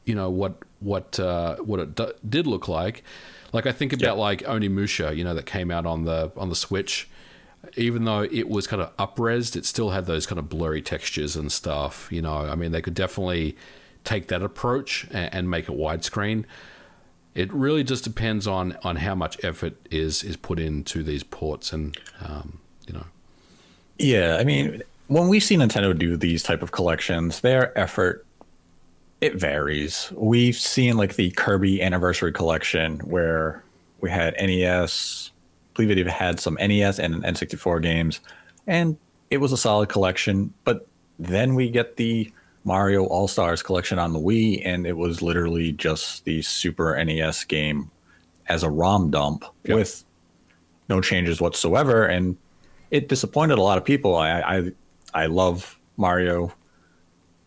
[0.05, 3.03] you know what what uh, what it d- did look like.
[3.53, 6.55] Like I think about like Onimusha, you know, that came out on the on the
[6.55, 7.07] Switch.
[7.75, 11.35] Even though it was kind of upresed, it still had those kind of blurry textures
[11.35, 12.07] and stuff.
[12.11, 13.57] You know, I mean, they could definitely
[14.03, 16.45] take that approach and, and make it widescreen.
[17.35, 21.71] It really just depends on on how much effort is is put into these ports,
[21.73, 23.05] and um, you know.
[23.97, 28.25] Yeah, I mean, when we see Nintendo do these type of collections, their effort
[29.21, 30.11] it varies.
[30.15, 33.63] We've seen like the Kirby Anniversary Collection where
[33.99, 35.31] we had NES,
[35.85, 38.19] It even had some NES and N64 games,
[38.67, 38.97] and
[39.29, 40.53] it was a solid collection.
[40.63, 40.87] But
[41.17, 42.31] then we get the
[42.63, 47.43] Mario All Stars collection on the Wii, and it was literally just the Super NES
[47.45, 47.89] game
[48.47, 49.75] as a ROM dump Yep.
[49.75, 50.03] with
[50.89, 52.35] no changes whatsoever, and
[52.91, 54.15] it disappointed a lot of people.
[54.15, 54.71] I I,
[55.13, 56.51] I love Mario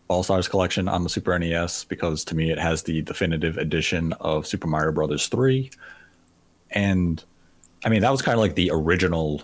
[0.07, 4.13] All Stars collection on the Super NES because to me it has the definitive edition
[4.13, 5.69] of Super Mario Brothers 3.
[6.71, 7.23] And
[7.85, 9.41] I mean, that was kind of like the original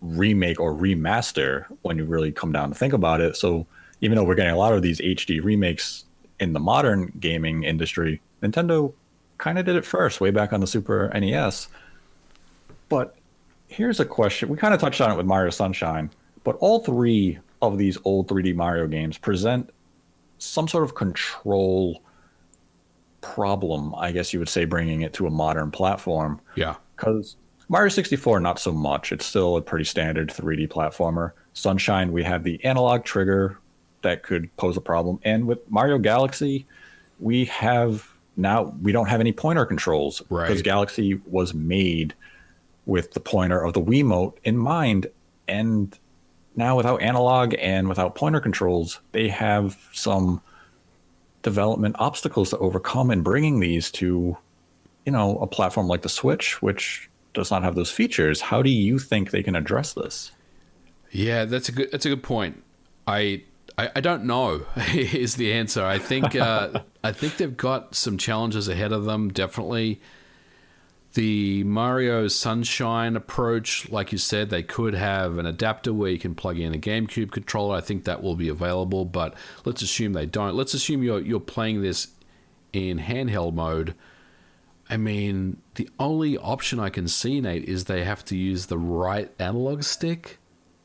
[0.00, 3.36] remake or remaster when you really come down to think about it.
[3.36, 3.66] So
[4.00, 6.04] even though we're getting a lot of these HD remakes
[6.40, 8.92] in the modern gaming industry, Nintendo
[9.38, 11.68] kind of did it first way back on the Super NES.
[12.88, 13.16] But
[13.68, 14.48] here's a question.
[14.48, 16.10] We kind of touched on it with Mario Sunshine,
[16.42, 19.70] but all three of these old 3D Mario games present
[20.38, 22.02] some sort of control
[23.20, 26.40] problem, I guess you would say, bringing it to a modern platform.
[26.56, 26.74] Yeah.
[27.02, 27.36] Because
[27.68, 29.12] Mario 64, not so much.
[29.12, 31.32] It's still a pretty standard 3D platformer.
[31.52, 33.58] Sunshine, we have the analog trigger
[34.02, 35.18] that could pose a problem.
[35.24, 36.66] And with Mario Galaxy,
[37.18, 40.46] we have now, we don't have any pointer controls Right.
[40.46, 42.14] because Galaxy was made
[42.86, 45.06] with the pointer of the Wiimote in mind.
[45.48, 45.96] And
[46.56, 50.40] now, without analog and without pointer controls, they have some
[51.42, 54.36] development obstacles to overcome in bringing these to,
[55.04, 58.40] you know, a platform like the Switch, which does not have those features.
[58.40, 60.32] How do you think they can address this?
[61.10, 62.62] Yeah, that's a good that's a good point.
[63.06, 63.42] I
[63.76, 65.84] I, I don't know is the answer.
[65.84, 69.30] I think uh, I think they've got some challenges ahead of them.
[69.30, 70.00] Definitely,
[71.14, 76.34] the Mario Sunshine approach, like you said, they could have an adapter where you can
[76.34, 77.76] plug in a GameCube controller.
[77.76, 79.34] I think that will be available, but
[79.64, 80.54] let's assume they don't.
[80.54, 82.08] Let's assume you're you're playing this
[82.72, 83.94] in handheld mode.
[84.92, 88.76] I mean, the only option I can see, Nate, is they have to use the
[88.76, 90.38] right analog stick,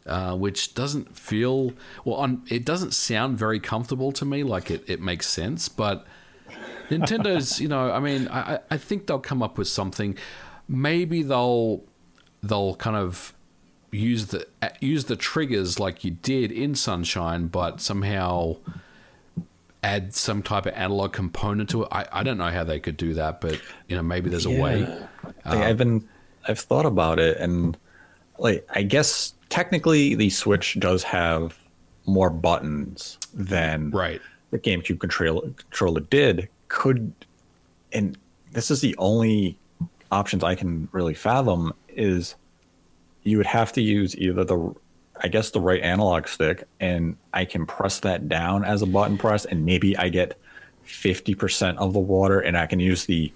[0.05, 1.73] uh, which doesn't feel
[2.05, 2.15] well.
[2.15, 4.43] On it doesn't sound very comfortable to me.
[4.43, 6.07] Like it, it makes sense, but
[6.89, 10.17] Nintendo's, you know, I mean, I, I- think they'll come up with something.
[10.69, 11.83] Maybe they'll
[12.41, 13.33] they'll kind of
[13.91, 14.47] use the
[14.79, 18.55] use the triggers like you did in Sunshine, but somehow
[19.83, 21.89] add some type of analog component to it.
[21.91, 24.49] I, I don't know how they could do that, but you know, maybe there's a
[24.49, 24.81] way.
[25.23, 26.07] Like, uh, I've been,
[26.47, 27.77] I've thought about it, and
[28.37, 31.57] like, I guess technically the Switch does have
[32.05, 34.21] more buttons than Right.
[34.51, 36.49] the GameCube controller controller did.
[36.69, 37.13] Could,
[37.93, 38.17] and
[38.51, 39.57] this is the only
[40.11, 42.35] options I can really fathom is
[43.23, 44.73] you would have to use either the
[45.21, 49.17] I guess the right analog stick and I can press that down as a button
[49.17, 50.37] press and maybe I get
[50.85, 53.31] 50% of the water and I can use the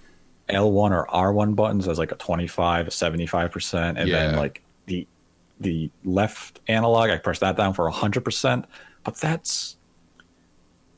[0.50, 4.06] L1 or R1 buttons as like a 25, a 75% and Yeah.
[4.06, 5.08] then like the
[5.60, 8.66] the left analog I press that down for 100%,
[9.04, 9.78] but that's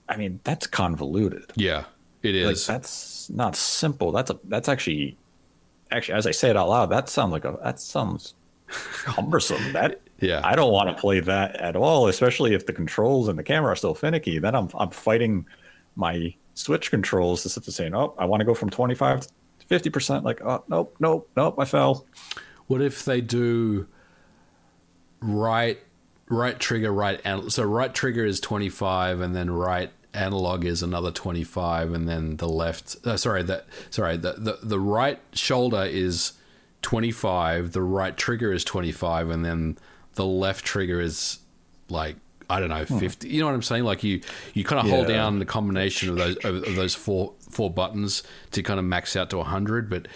[0.07, 1.85] I mean, that's convoluted Yeah,
[2.21, 2.45] It is.
[2.67, 5.17] like that's not simple that's a that's actually
[5.91, 8.33] actually as i say it out loud that sounds like a that sounds
[8.67, 10.41] cumbersome that Yeah.
[10.43, 13.71] i don't want to play that at all especially if the controls and the camera
[13.73, 15.45] are still finicky then i'm i'm fighting
[15.95, 19.29] my switch controls to sit there saying oh i want to go from 25 to
[19.69, 22.05] 50% like oh nope nope nope i fell
[22.67, 23.87] What if they do
[25.21, 25.79] right
[26.29, 31.11] right trigger right an- so right trigger is 25 and then right analog is another
[31.11, 36.33] 25 and then the left uh, sorry that sorry the, the the right shoulder is
[36.83, 39.77] 25 the right trigger is 25 and then
[40.15, 41.39] the left trigger is
[41.89, 42.15] like
[42.49, 43.83] I don't know 50 you know what I'm saying?
[43.83, 44.21] Like you
[44.53, 48.23] you kind of hold down the combination of those of, of those four four buttons
[48.51, 50.07] to kind of max out to 100 but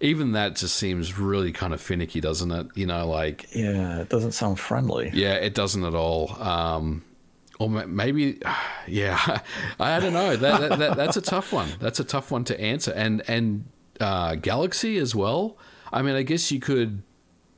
[0.00, 2.66] even that just seems really kind of finicky doesn't it?
[2.74, 5.10] You know like yeah it doesn't sound friendly.
[5.12, 6.40] Yeah it doesn't at all.
[6.40, 7.04] Um
[7.58, 8.40] or maybe
[8.86, 9.40] yeah
[9.80, 10.36] i don't know.
[10.36, 11.68] That, that, that that's a tough one.
[11.80, 12.92] That's a tough one to answer.
[12.92, 13.64] And and
[14.00, 15.58] uh galaxy as well?
[15.92, 17.02] I mean i guess you could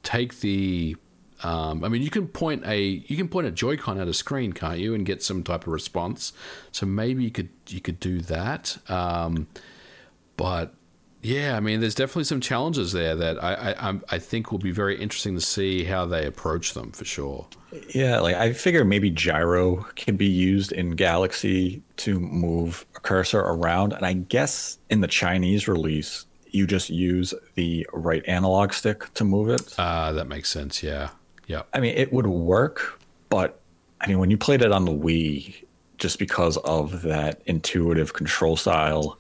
[0.03, 0.97] take the
[1.45, 4.53] Um, I mean, you can point a you can point a Joy-Con at a screen,
[4.55, 6.33] can't you, and get some type of response.
[6.73, 8.79] So maybe you could you could do that.
[8.89, 9.47] Um,
[10.37, 10.75] but
[11.21, 14.71] yeah, I mean, there's definitely some challenges there that I, I I think will be
[14.73, 17.47] very interesting to see how they approach them for sure.
[17.95, 23.41] Yeah, like I figure maybe gyro can be used in Galaxy to move a cursor
[23.41, 29.13] around, and I guess in the Chinese release, you just use the right analog stick
[29.15, 29.75] to move it.
[29.79, 30.83] Ah, uh, that makes sense.
[30.83, 31.11] Yeah,
[31.47, 31.63] yeah.
[31.73, 33.61] I mean, it would work, but
[34.01, 35.55] I mean, when you played it on the Wii,
[35.99, 39.19] just because of that intuitive control style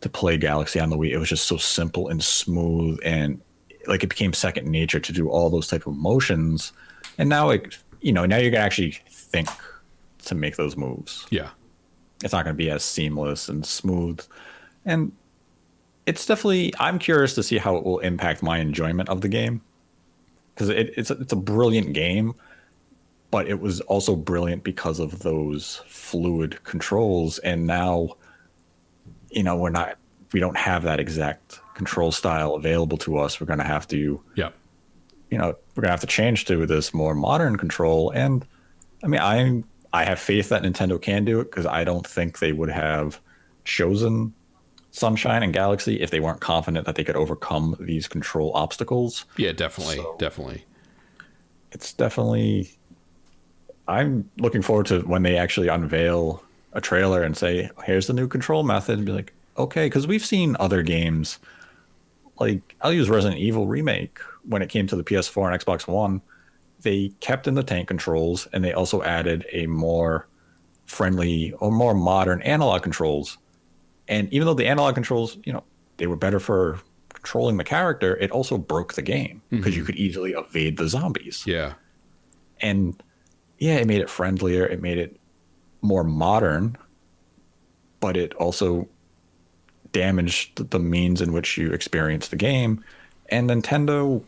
[0.00, 1.12] to play Galaxy on the Wii.
[1.12, 3.40] It was just so simple and smooth, and
[3.86, 6.72] like it became second nature to do all those type of motions.
[7.18, 9.48] And now, it, you know, now you can actually think
[10.24, 11.26] to make those moves.
[11.30, 11.50] Yeah,
[12.22, 14.20] it's not going to be as seamless and smooth,
[14.84, 15.12] and
[16.06, 16.72] it's definitely.
[16.78, 19.62] I'm curious to see how it will impact my enjoyment of the game
[20.54, 22.34] because it, it's a, it's a brilliant game,
[23.30, 28.16] but it was also brilliant because of those fluid controls, and now
[29.34, 29.98] you know, we're not,
[30.32, 33.40] we don't have that exact control style available to us.
[33.40, 34.50] We're going to have to, yeah,
[35.30, 38.10] you know, we're going to have to change to this more modern control.
[38.10, 38.46] And
[39.02, 42.38] I mean, I'm, I have faith that Nintendo can do it because I don't think
[42.38, 43.20] they would have
[43.64, 44.32] chosen
[44.94, 49.24] Sunshine and Galaxy if they weren't confident that they could overcome these control obstacles.
[49.36, 50.64] Yeah, definitely, so definitely.
[51.72, 52.70] It's definitely.
[53.88, 58.28] I'm looking forward to when they actually unveil a trailer and say, "Here's the new
[58.28, 61.40] control method," and be like, "Okay," because we've seen other games.
[62.38, 66.22] Like I'll use Resident Evil remake when it came to the PS4 and Xbox One.
[66.82, 70.28] They kept in the tank controls and they also added a more
[70.86, 73.38] friendly or more modern analog controls.
[74.08, 75.64] And even though the analog controls, you know,
[75.96, 76.78] they were better for
[77.12, 79.78] controlling the character, it also broke the game because mm-hmm.
[79.78, 81.44] you could easily evade the zombies.
[81.46, 81.74] Yeah.
[82.60, 83.02] And
[83.58, 84.66] yeah, it made it friendlier.
[84.66, 85.18] It made it
[85.80, 86.76] more modern,
[88.00, 88.88] but it also
[89.92, 92.84] damaged the means in which you experience the game.
[93.30, 94.22] And Nintendo,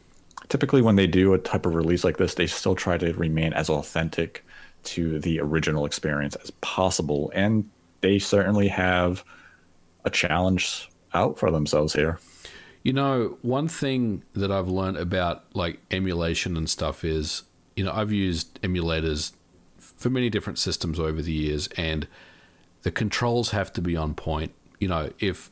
[0.49, 3.53] typically when they do a type of release like this, they still try to remain
[3.53, 4.45] as authentic
[4.85, 7.31] to the original experience as possible.
[7.35, 7.69] And
[8.01, 9.25] they certainly have
[10.07, 12.19] a challenge out for themselves here.
[12.83, 17.43] You know, one thing that I've learned about like emulation and stuff is,
[17.75, 19.33] you know, I've used emulators
[19.79, 22.07] for many different systems over the years, and
[22.83, 24.53] the controls have to be on point.
[24.79, 25.51] You know, if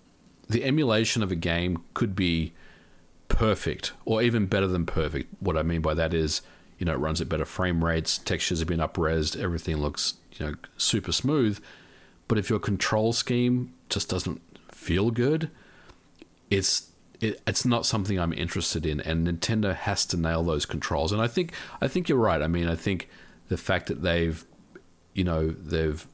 [0.49, 2.53] the emulation of a game could be
[3.27, 6.43] perfect or even better than perfect, what I mean by that is,
[6.79, 10.47] you know, it runs at better frame rates, textures have been upresed, everything looks, you
[10.47, 11.59] know, super smooth.
[12.29, 15.51] But if your control scheme just doesn't feel good,
[16.51, 16.91] it's
[17.21, 21.13] it, it's not something I'm interested in, and Nintendo has to nail those controls.
[21.13, 22.43] And I think I think you're right.
[22.43, 23.09] I mean, I think
[23.49, 24.45] the fact that they've,
[25.15, 26.07] you know, they've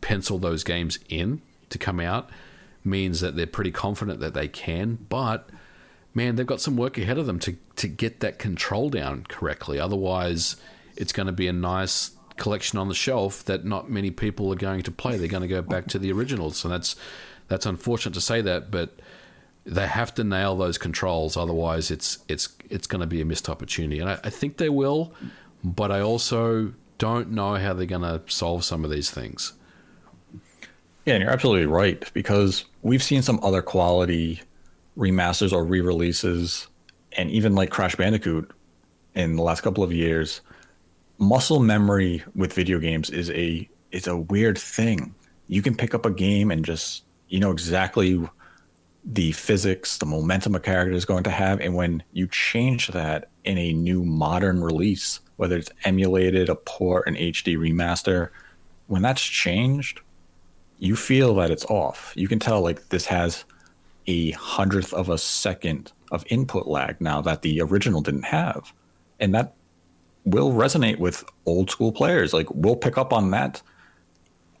[0.00, 2.30] penciled those games in to come out
[2.84, 5.06] means that they're pretty confident that they can.
[5.08, 5.48] But
[6.14, 9.78] man, they've got some work ahead of them to to get that control down correctly.
[9.78, 10.56] Otherwise,
[10.96, 14.56] it's going to be a nice collection on the shelf that not many people are
[14.56, 15.16] going to play.
[15.16, 16.96] They're going to go back to the originals, and that's
[17.48, 18.98] that's unfortunate to say that, but
[19.64, 21.36] they have to nail those controls.
[21.36, 24.68] Otherwise, it's it's it's going to be a missed opportunity, and I, I think they
[24.68, 25.14] will
[25.64, 29.52] but I also don't know how they're going to solve some of these things.
[31.04, 34.42] Yeah, and you're absolutely right because we've seen some other quality
[34.96, 36.66] remasters or re-releases,
[37.16, 38.50] and even like Crash Bandicoot
[39.14, 40.40] in the last couple of years.
[41.20, 45.14] Muscle memory with video games is a it's a weird thing.
[45.48, 48.20] You can pick up a game and just you know exactly
[49.04, 53.30] the physics, the momentum a character is going to have, and when you change that
[53.44, 58.30] in a new modern release, whether it's emulated, a port, an HD remaster,
[58.88, 60.00] when that's changed,
[60.78, 62.12] you feel that it's off.
[62.16, 63.44] You can tell like this has
[64.06, 68.72] a hundredth of a second of input lag now that the original didn't have.
[69.20, 69.54] And that
[70.24, 72.32] will resonate with old school players.
[72.32, 73.62] Like we'll pick up on that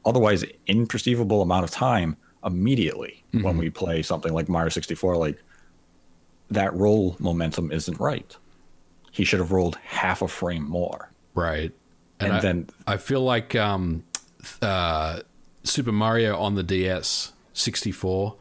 [0.04, 2.16] otherwise imperceivable amount of time
[2.48, 3.44] immediately mm-hmm.
[3.44, 5.38] when we play something like Mario 64 like
[6.50, 8.36] that roll momentum isn't right
[9.18, 11.10] he should have rolled half a frame more.
[11.34, 11.72] Right.
[12.20, 14.04] And, and I, then I feel like um,
[14.62, 15.20] uh,
[15.64, 18.36] Super Mario on the DS 64,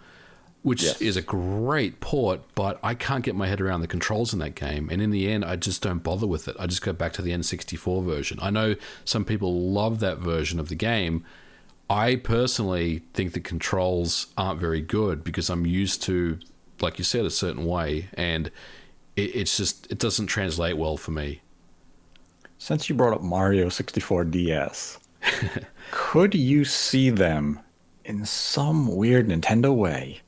[0.62, 1.02] which yes.
[1.02, 4.54] is a great port, but I can't get my head around the controls in that
[4.54, 4.90] game.
[4.92, 6.56] And in the end, I just don't bother with it.
[6.60, 8.38] I just go back to the N64 version.
[8.40, 11.26] I know some people love that version of the game.
[11.90, 16.38] I personally think the controls aren't very good because I'm used to,
[16.82, 18.10] like you said, a certain way.
[18.14, 18.48] And
[19.16, 21.42] it, it's just it doesn't translate well for me.
[22.58, 25.00] since you brought up Mario 64 DS,
[25.92, 27.60] could you see them
[28.06, 30.22] in some weird Nintendo way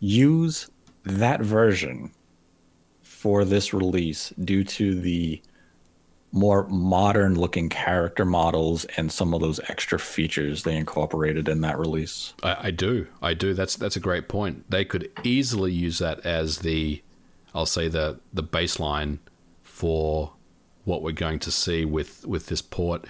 [0.00, 0.70] use
[1.04, 2.12] that version
[3.02, 5.42] for this release due to the
[6.32, 11.78] more modern looking character models and some of those extra features they incorporated in that
[11.78, 12.34] release.
[12.42, 13.54] I, I, do, I do.
[13.54, 14.70] That's that's a great point.
[14.70, 17.02] They could easily use that as the,
[17.54, 19.18] I'll say the the baseline
[19.62, 20.32] for
[20.84, 23.06] what we're going to see with with this port.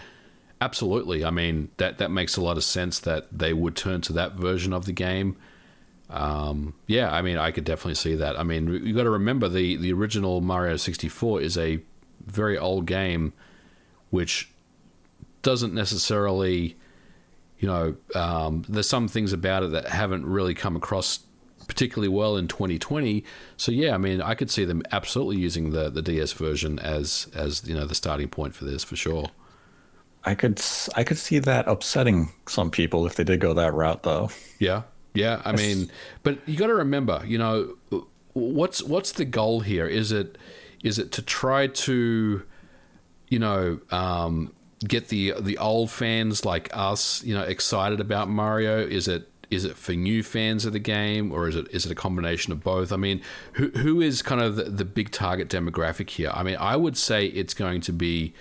[0.61, 1.25] Absolutely.
[1.25, 4.33] I mean that that makes a lot of sense that they would turn to that
[4.33, 5.37] version of the game.
[6.09, 8.39] Um, yeah, I mean I could definitely see that.
[8.39, 11.81] I mean you got to remember the the original Mario 64 is a
[12.27, 13.33] very old game,
[14.11, 14.51] which
[15.43, 16.77] doesn't necessarily,
[17.59, 21.21] you know, um, there's some things about it that haven't really come across
[21.69, 23.25] particularly well in 2020.
[23.57, 27.29] So yeah, I mean, I could see them absolutely using the the DS version as
[27.35, 29.31] as you know the starting point for this for sure.
[30.25, 30.61] I could
[30.97, 34.31] I could see that upsetting some people if they did go that route though.
[34.59, 34.83] Yeah.
[35.17, 35.91] Yeah, I mean,
[36.23, 37.75] but you got to remember, you know,
[38.35, 39.87] what's what's the goal here?
[39.87, 40.37] Is it
[40.83, 42.43] is it to try to,
[43.29, 48.87] you know, um, get the the old fans like us, you know, excited about Mario?
[48.87, 51.93] Is it is it for new fans of the game, or is it is it
[51.93, 52.93] a combination of both?
[52.93, 53.23] I mean,
[53.55, 56.31] who who is kind of the, the big target demographic here?
[56.33, 58.35] I mean, I would say it's going to be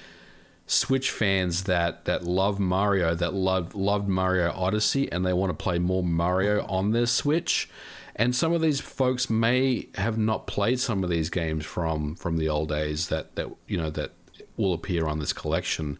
[0.68, 5.64] Switch fans that that love Mario, that love loved Mario Odyssey, and they want to
[5.64, 7.70] play more Mario on their Switch.
[8.16, 12.38] And some of these folks may have not played some of these games from from
[12.38, 14.13] the old days that that you know that
[14.57, 15.99] will appear on this collection.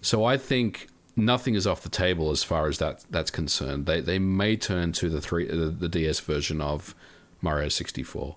[0.00, 3.86] So I think nothing is off the table as far as that that's concerned.
[3.86, 6.94] They they may turn to the three the, the DS version of
[7.40, 8.36] Mario 64.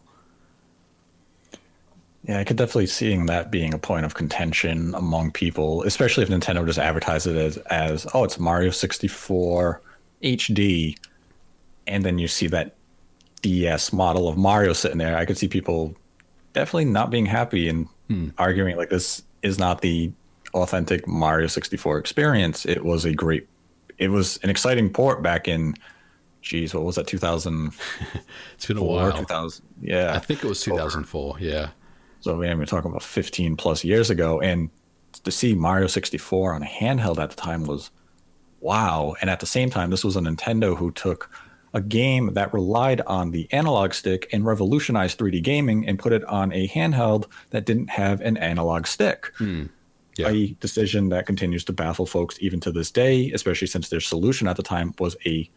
[2.23, 6.29] Yeah, I could definitely seeing that being a point of contention among people, especially if
[6.29, 9.81] Nintendo just advertises it as, as oh, it's Mario 64
[10.21, 10.97] HD,
[11.85, 12.76] and then you see that
[13.41, 15.17] DS model of Mario sitting there.
[15.17, 15.95] I could see people
[16.53, 18.29] definitely not being happy and hmm.
[18.37, 20.11] arguing like this is not the
[20.53, 22.65] authentic Mario 64 experience.
[22.65, 23.47] It was a great,
[23.97, 25.75] it was an exciting port back in,
[26.41, 27.71] geez, what was that, 2000?
[28.55, 29.11] it's been a while.
[29.11, 30.13] 2000, yeah.
[30.13, 31.69] I think it was 2004, yeah.
[32.21, 34.41] So man, we're talking about 15 plus years ago.
[34.41, 34.69] And
[35.23, 37.91] to see Mario 64 on a handheld at the time was
[38.59, 39.15] wow.
[39.21, 41.29] And at the same time, this was a Nintendo who took
[41.77, 46.23] a game that relied on the analog stick and revolutionized 3D gaming and put it
[46.25, 49.31] on a handheld that didn't have an analog stick.
[49.37, 49.65] Hmm
[50.17, 50.29] yeah.
[50.29, 54.47] a decision that continues to baffle folks even to this day, especially since their solution
[54.47, 55.49] at the time was a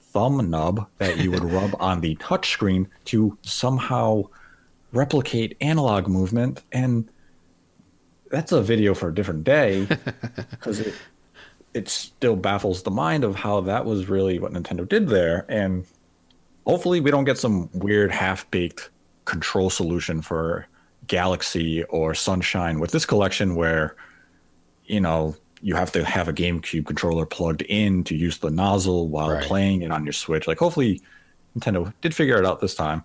[0.00, 4.24] thumb nub that you would rub on the touchscreen to somehow
[4.92, 6.62] replicate analog movement.
[6.72, 7.08] And
[8.30, 9.86] that's a video for a different day
[10.50, 10.94] because it
[11.74, 15.44] it still baffles the mind of how that was really what Nintendo did there.
[15.48, 15.84] And
[16.66, 18.90] hopefully we don't get some weird half baked
[19.24, 20.66] control solution for
[21.06, 23.96] Galaxy or Sunshine with this collection where,
[24.84, 29.08] you know, you have to have a GameCube controller plugged in to use the nozzle
[29.08, 29.42] while right.
[29.42, 30.46] playing it on your Switch.
[30.46, 31.00] Like, hopefully,
[31.58, 33.02] Nintendo did figure it out this time.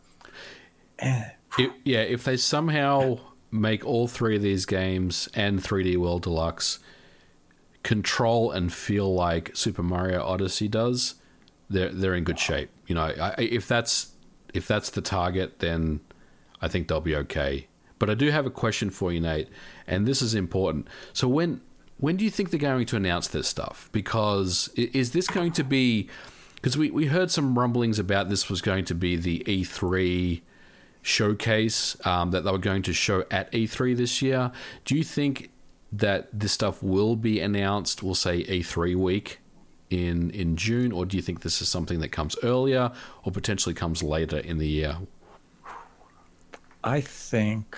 [1.00, 1.24] Eh.
[1.58, 3.18] It, yeah, if they somehow
[3.50, 6.80] make all three of these games and 3D World Deluxe
[7.90, 11.16] control and feel like Super Mario Odyssey does,
[11.72, 12.70] they're they're in good shape.
[12.86, 14.12] You know, I, if that's
[14.54, 16.02] if that's the target, then
[16.62, 17.66] I think they'll be okay.
[17.98, 19.50] But I do have a question for you, Nate,
[19.88, 20.88] and this is important.
[21.14, 21.62] So when
[21.98, 23.90] when do you think they're going to announce this stuff?
[23.92, 26.10] Because is this going to be
[26.58, 30.42] because we, we heard some rumblings about this was going to be the E3
[31.02, 34.52] showcase um, that they were going to show at E3 this year.
[34.86, 35.50] Do you think
[35.92, 39.40] that this stuff will be announced, we'll say E3 week
[39.90, 42.92] in in June, or do you think this is something that comes earlier
[43.24, 44.98] or potentially comes later in the year?
[46.84, 47.78] I think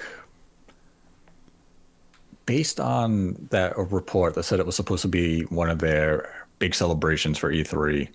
[2.45, 6.75] based on that report that said it was supposed to be one of their big
[6.75, 8.09] celebrations for E3,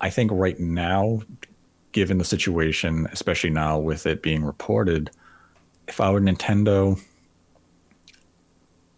[0.00, 1.22] I think right now,
[1.92, 5.10] given the situation, especially now with it being reported,
[5.86, 7.00] if I were Nintendo,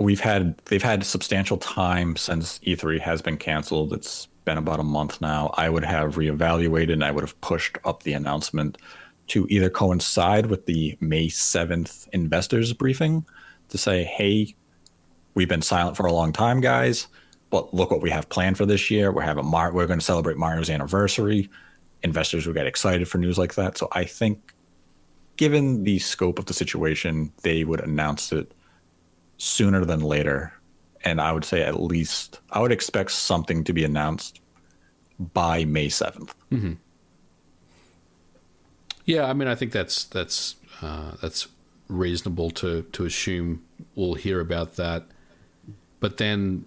[0.01, 3.93] we've had they've had substantial time since E3 has been canceled.
[3.93, 5.53] It's been about a month now.
[5.55, 8.79] I would have reevaluated and I would have pushed up the announcement
[9.29, 13.25] to either coincide with the May 7th investors briefing
[13.69, 14.57] to say, hey,
[15.35, 17.07] we've been silent for a long time, guys,
[17.51, 19.13] but look what we have planned for this year.
[19.13, 21.49] We're having Mar- we're going to celebrate Mario's anniversary.
[22.03, 23.79] Investors will get excited for news like that.
[23.79, 24.55] So I think,
[25.37, 28.53] given the scope of the situation, they would announce it
[29.41, 30.53] sooner than later.
[31.03, 34.41] And I would say at least I would expect something to be announced
[35.19, 36.31] by May 7th.
[36.53, 36.73] Mm-hmm.
[39.07, 41.49] Yeah, I mean, I think that's that's uh, that's
[41.89, 43.65] reasonable to to assume
[43.95, 45.05] we'll hear about that.
[45.99, 46.67] But then,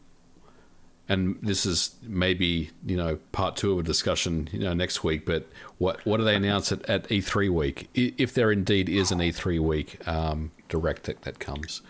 [1.07, 5.25] and this is maybe you know part two of a discussion you know next week.
[5.25, 5.47] But
[5.77, 9.59] what what do they announce at, at E3 week if there indeed is an E3
[9.59, 11.81] week um, direct that, that comes?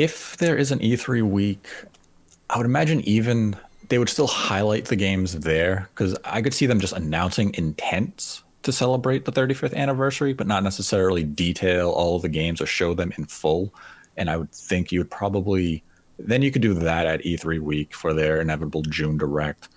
[0.00, 1.68] If there is an E3 week,
[2.48, 3.54] I would imagine even
[3.90, 8.42] they would still highlight the games there because I could see them just announcing intents
[8.62, 13.12] to celebrate the 35th anniversary, but not necessarily detail all the games or show them
[13.18, 13.74] in full.
[14.16, 15.84] And I would think you would probably
[16.18, 19.68] then you could do that at E3 week for their inevitable June direct.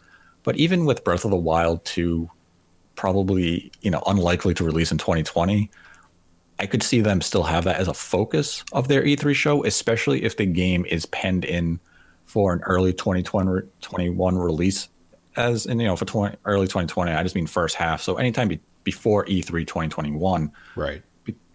[0.44, 2.30] But even with Breath of the Wild 2
[2.96, 5.70] probably, you know, unlikely to release in 2020,
[6.60, 10.24] I could see them still have that as a focus of their E3 show, especially
[10.24, 11.80] if the game is penned in
[12.26, 14.90] for an early 2021 release
[15.36, 18.48] as in you know for 20, early 2020 i just mean first half so anytime
[18.48, 20.52] be, before E3 2021.
[20.76, 21.04] Right.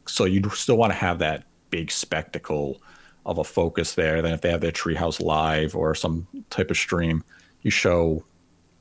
[0.06, 2.80] So you still want to have that big spectacle
[3.26, 4.22] of a focus there.
[4.22, 7.22] Then if they have their Treehouse Live or some type of stream,
[7.62, 8.24] you show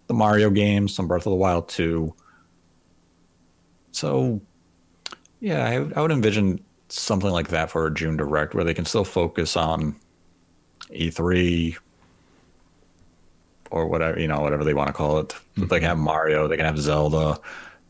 [0.08, 2.14] the Mario games, some Breath of the Wild 2.
[3.92, 4.42] So,
[5.40, 6.60] yeah, I, I would envision
[6.90, 9.96] something like that for a June Direct where they can still focus on
[10.90, 11.78] E3
[13.72, 15.30] or whatever, you know, whatever they want to call it.
[15.30, 15.68] Mm-hmm.
[15.68, 17.40] They can have Mario, they can have Zelda,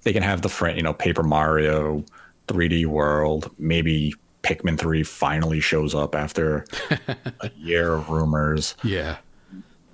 [0.03, 2.03] they can have the friend, you know, Paper Mario,
[2.47, 6.65] 3D World, maybe Pikmin 3 finally shows up after
[7.41, 8.75] a year of rumors.
[8.83, 9.17] Yeah.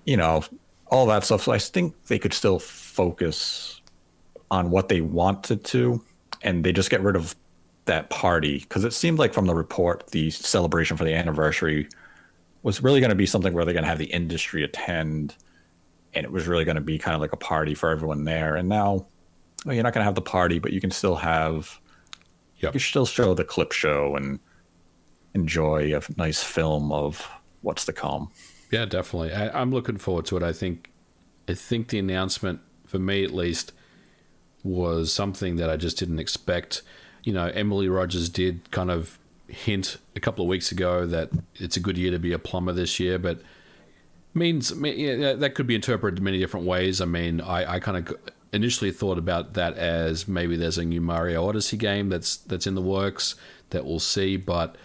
[0.06, 0.44] You know,
[0.88, 1.44] all that stuff.
[1.44, 3.82] So I think they could still focus
[4.52, 6.04] on what they wanted to,
[6.44, 7.36] and they just get rid of
[7.86, 11.88] that party because it seemed like from the report, the celebration for the anniversary
[12.62, 15.36] was really going to be something where they're going to have the industry attend,
[16.14, 18.56] and it was really going to be kind of like a party for everyone there.
[18.56, 19.08] And now
[19.66, 21.80] well, you're not going to have the party, but you can still have.
[22.58, 22.74] Yep.
[22.74, 24.40] You still show the clip show and
[25.34, 27.30] enjoy a nice film of
[27.62, 28.32] what's to come.
[28.72, 29.34] Yeah, definitely.
[29.34, 30.44] I, I'm looking forward to it.
[30.44, 30.92] I think,
[31.48, 33.74] I think the announcement for me at least
[34.64, 36.84] was something that I just didn't expect.
[37.24, 39.18] You know, Emily Rogers did kind of
[39.48, 42.74] hint a couple of weeks ago that it's a good year to be a plumber
[42.74, 43.42] this year, but
[44.34, 47.02] means yeah, that could be interpreted many different ways.
[47.02, 48.18] I mean, I, I kind of
[48.52, 52.76] initially thought about that as maybe there's a new Mario Odyssey game that's that's in
[52.76, 53.36] the works
[53.72, 54.38] that we'll see.
[54.38, 54.76] But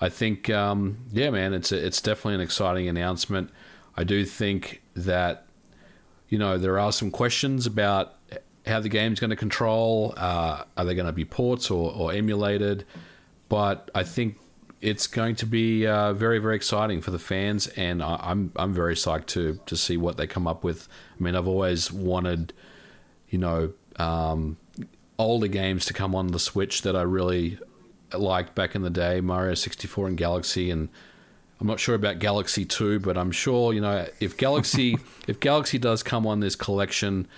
[0.00, 3.50] I think, um, yeah, man, it's a, it's definitely an exciting announcement.
[3.96, 5.46] I do think that
[6.28, 8.14] you know there are some questions about
[8.66, 10.14] how the game's going to control.
[10.16, 12.84] Uh, are they going to be ports or, or emulated?
[13.48, 14.38] But I think
[14.80, 18.72] it's going to be uh, very very exciting for the fans, and I, I'm I'm
[18.72, 20.88] very psyched to to see what they come up with.
[21.18, 22.52] I mean, I've always wanted
[23.30, 24.58] you know, um,
[25.18, 27.58] older games to come on the Switch that I really
[28.12, 30.88] liked back in the day, Mario 64 and Galaxy, and
[31.60, 35.78] I'm not sure about Galaxy 2, but I'm sure you know if Galaxy if Galaxy
[35.78, 37.28] does come on this collection,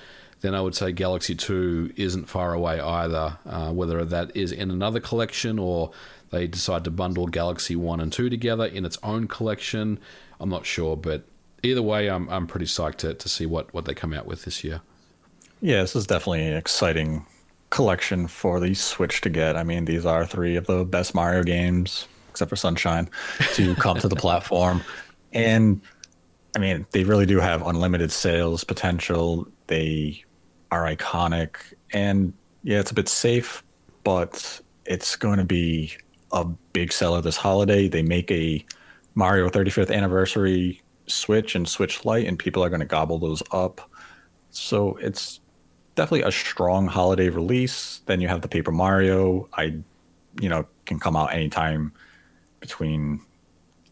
[0.42, 3.38] then I would say Galaxy 2 isn't far away either.
[3.46, 5.92] Uh, whether that is in another collection or
[6.30, 9.98] they decide to bundle Galaxy 1 and 2 together in its own collection,
[10.40, 11.24] I'm not sure, but
[11.62, 14.44] either way, I'm I'm pretty psyched to, to see what, what they come out with
[14.44, 14.80] this year.
[15.60, 17.24] Yeah, this is definitely an exciting
[17.70, 19.56] collection for the Switch to get.
[19.56, 23.08] I mean, these are three of the best Mario games, except for Sunshine,
[23.54, 24.82] to come to the platform.
[25.32, 25.80] And
[26.56, 29.46] I mean, they really do have unlimited sales potential.
[29.68, 30.24] They
[30.72, 31.56] are iconic.
[31.92, 32.32] And
[32.64, 33.62] yeah, it's a bit safe,
[34.04, 35.92] but it's going to be
[36.32, 37.88] a big seller this holiday.
[37.88, 38.64] They make a
[39.14, 43.90] Mario 35th anniversary Switch and Switch Lite, and people are going to gobble those up.
[44.50, 45.40] So it's
[45.94, 48.00] definitely a strong holiday release.
[48.06, 49.48] Then you have the Paper Mario.
[49.52, 49.76] I,
[50.40, 51.92] you know, can come out anytime
[52.60, 53.20] between,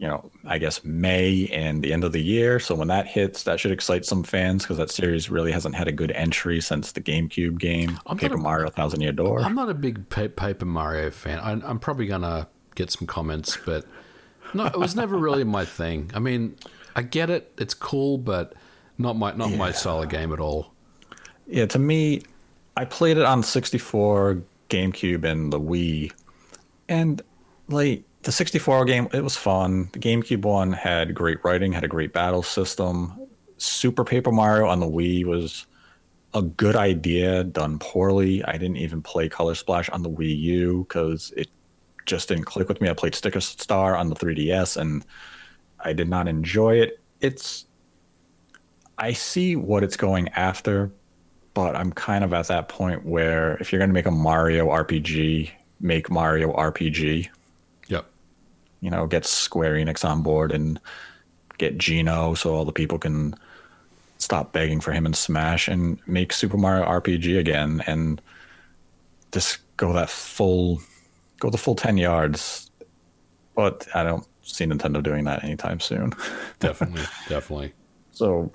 [0.01, 2.59] you know, I guess May and the end of the year.
[2.59, 5.89] So when that hits, that should excite some fans because that series really hasn't had
[5.89, 9.43] a good entry since the GameCube game, I'm Paper a, Mario Thousand Year Door.
[9.43, 11.39] I'm not a big Paper Mario fan.
[11.39, 13.85] I, I'm probably gonna get some comments, but
[14.55, 16.11] no, it was never really my thing.
[16.15, 16.57] I mean,
[16.97, 18.55] I get it; it's cool, but
[18.97, 19.59] not my not yeah.
[19.59, 20.73] my style of game at all.
[21.47, 22.23] Yeah, to me,
[22.75, 26.11] I played it on 64, GameCube, and the Wii,
[26.89, 27.21] and
[27.69, 29.89] like the 64 game, it was fun.
[29.93, 33.27] The GameCube one had great writing, had a great battle system.
[33.57, 35.67] Super Paper Mario on the Wii was
[36.35, 38.45] a good idea done poorly.
[38.45, 41.49] I didn't even play Color Splash on the Wii U because it
[42.07, 42.89] just didn't click with me.
[42.89, 45.05] I played Sticker Star on the 3DS and
[45.81, 47.01] I did not enjoy it.
[47.21, 47.67] It's
[48.99, 50.93] I see what it's going after,
[51.55, 54.69] but I'm kind of at that point where if you're going to make a Mario
[54.69, 55.51] RPG,
[55.81, 57.31] make Mario RPG.
[58.81, 60.81] You know, get Square Enix on board and
[61.59, 63.35] get Geno so all the people can
[64.19, 68.21] stop begging for him in Smash and make Super Mario RPG again and
[69.33, 70.81] just go that full
[71.39, 72.71] go the full 10 yards.
[73.55, 76.13] But I don't see Nintendo doing that anytime soon.
[76.61, 77.73] definitely, definitely.
[78.13, 78.51] So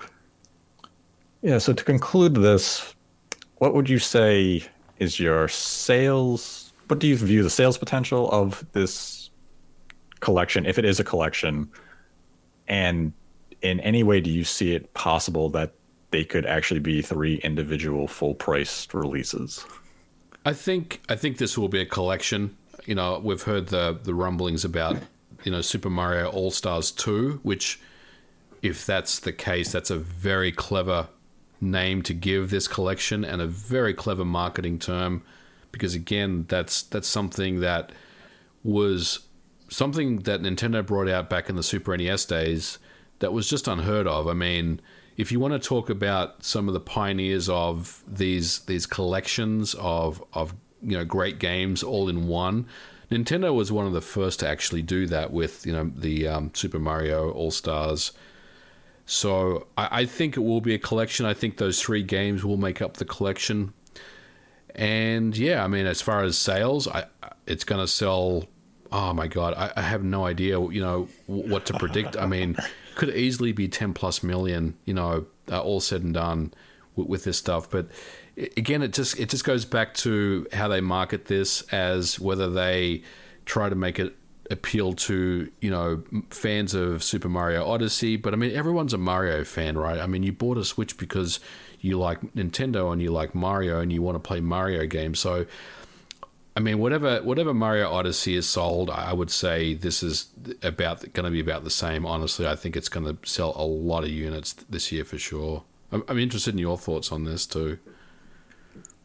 [1.42, 2.96] yeah, so to conclude this,
[3.58, 4.64] what would you say
[4.98, 8.92] is your sales what do you view the sales potential of this
[10.20, 11.70] collection if it is a collection
[12.68, 13.14] and
[13.62, 15.74] in any way do you see it possible that
[16.12, 19.66] they could actually be three individual full priced releases?
[20.46, 22.56] I think I think this will be a collection.
[22.86, 24.98] You know, we've heard the the rumblings about
[25.44, 27.80] you know Super Mario All Stars two, which
[28.62, 31.08] if that's the case, that's a very clever
[31.60, 35.24] name to give this collection and a very clever marketing term
[35.72, 37.92] because again, that's that's something that
[38.64, 39.20] was
[39.70, 42.80] something that Nintendo brought out back in the Super NES days
[43.20, 44.28] that was just unheard of.
[44.28, 44.82] I mean,
[45.18, 50.24] if you want to talk about some of the pioneers of these these collections of
[50.34, 52.68] of you know great games all in one,
[53.10, 56.52] Nintendo was one of the first to actually do that with you know the um,
[56.54, 58.12] Super Mario All Stars.
[59.06, 61.26] So I, I think it will be a collection.
[61.26, 63.74] I think those three games will make up the collection.
[64.74, 67.06] And yeah, I mean, as far as sales, I,
[67.48, 68.46] it's going to sell.
[68.98, 70.58] Oh my god, I, I have no idea.
[70.62, 72.16] You know what to predict.
[72.16, 72.56] I mean
[72.96, 76.54] could easily be 10 plus million, you know, uh, all said and done
[76.96, 77.70] with, with this stuff.
[77.70, 77.90] But
[78.56, 83.04] again, it just it just goes back to how they market this as whether they
[83.46, 84.16] try to make it
[84.50, 88.16] appeal to you know fans of Super Mario Odyssey.
[88.16, 90.00] But I mean, everyone's a Mario fan, right?
[90.00, 91.42] I mean, you bought a Switch because
[91.82, 95.20] you like Nintendo and you like Mario and you want to play Mario games.
[95.20, 95.46] So
[96.58, 100.28] I mean, whatever whatever Mario Odyssey is sold, I would say this is
[100.64, 102.06] about going to be about the same.
[102.06, 105.64] Honestly, I think it's going to sell a lot of units this year for sure.
[105.92, 107.78] I'm, I'm interested in your thoughts on this too.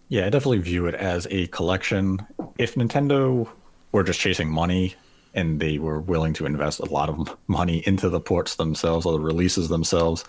[0.09, 2.24] Yeah, I definitely view it as a collection.
[2.59, 3.48] If Nintendo
[3.92, 4.94] were just chasing money
[5.34, 9.12] and they were willing to invest a lot of money into the ports themselves or
[9.12, 10.24] the releases themselves,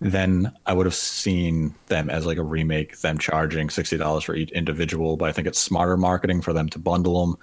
[0.00, 4.50] then I would have seen them as like a remake, them charging $60 for each
[4.52, 5.16] individual.
[5.16, 7.36] But I think it's smarter marketing for them to bundle them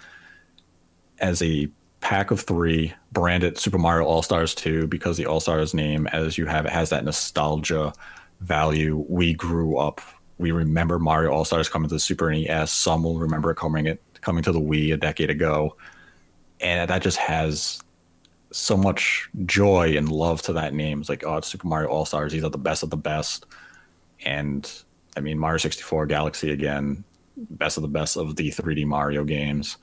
[1.19, 5.73] as a pack of three, branded Super Mario All Stars 2, because the All Stars
[5.73, 7.93] name, as you have, it has that nostalgia
[8.39, 9.03] value.
[9.09, 10.01] We grew up,
[10.37, 12.71] we remember Mario All Stars coming to the Super NES.
[12.71, 15.75] Some will remember it coming it coming to the Wii a decade ago.
[16.61, 17.79] And that just has
[18.55, 21.01] so much joy and love to that name.
[21.01, 22.31] It's like, oh, it's Super Mario All Stars.
[22.31, 23.45] These are the best of the best.
[24.23, 24.71] And
[25.17, 27.03] I mean, Mario 64 Galaxy again,
[27.35, 29.77] best of the best of the 3D Mario games.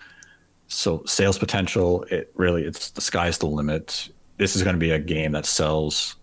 [0.69, 4.09] So sales potential, it really, it's the sky's the limit.
[4.39, 6.17] This is going to be a game that sells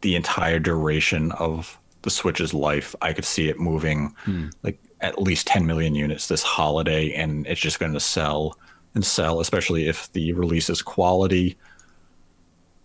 [0.00, 2.96] the entire duration of the Switch's life.
[3.00, 4.48] I could see it moving hmm.
[4.64, 8.58] like at least 10 million units this holiday, and it's just going to sell
[8.94, 11.56] and sell, especially if the release is quality.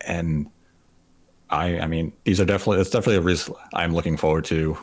[0.01, 0.49] And
[1.49, 4.77] I, I mean, these are definitely it's definitely a reason I'm looking forward to.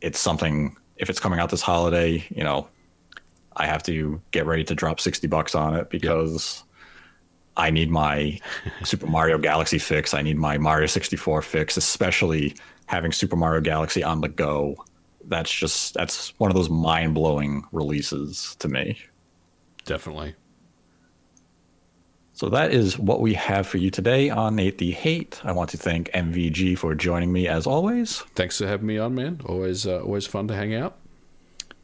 [0.00, 2.68] It's something if it's coming out this holiday, you know,
[3.56, 6.66] I have to get ready to drop sixty bucks on it because yep.
[7.56, 8.38] I need my
[8.84, 10.14] Super Mario Galaxy fix.
[10.14, 12.54] I need my Mario 64 fix, especially
[12.86, 14.76] having Super Mario Galaxy on the go.
[15.24, 18.98] That's just that's one of those mind blowing releases to me.
[19.84, 20.34] Definitely.
[22.36, 25.40] So that is what we have for you today on Nate the Hate.
[25.42, 28.18] I want to thank MVG for joining me as always.
[28.34, 29.40] Thanks for having me on, man.
[29.46, 30.98] Always, uh, always fun to hang out.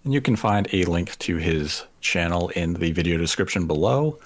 [0.05, 4.19] And you can find a link to his channel in the video description below.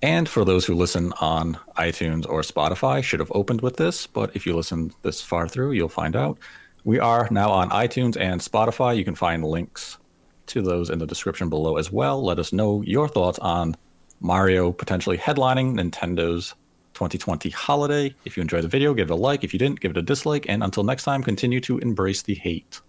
[0.00, 4.34] And for those who listen on iTunes or Spotify, should have opened with this, but
[4.34, 6.38] if you listen this far through, you'll find out.
[6.84, 8.96] We are now on iTunes and Spotify.
[8.96, 9.98] You can find links
[10.46, 12.24] to those in the description below as well.
[12.24, 13.76] Let us know your thoughts on
[14.20, 16.54] Mario potentially headlining Nintendo's
[16.94, 18.14] 2020 holiday.
[18.24, 19.44] If you enjoyed the video, give it a like.
[19.44, 20.46] If you didn't, give it a dislike.
[20.48, 22.80] And until next time, continue to embrace the hate.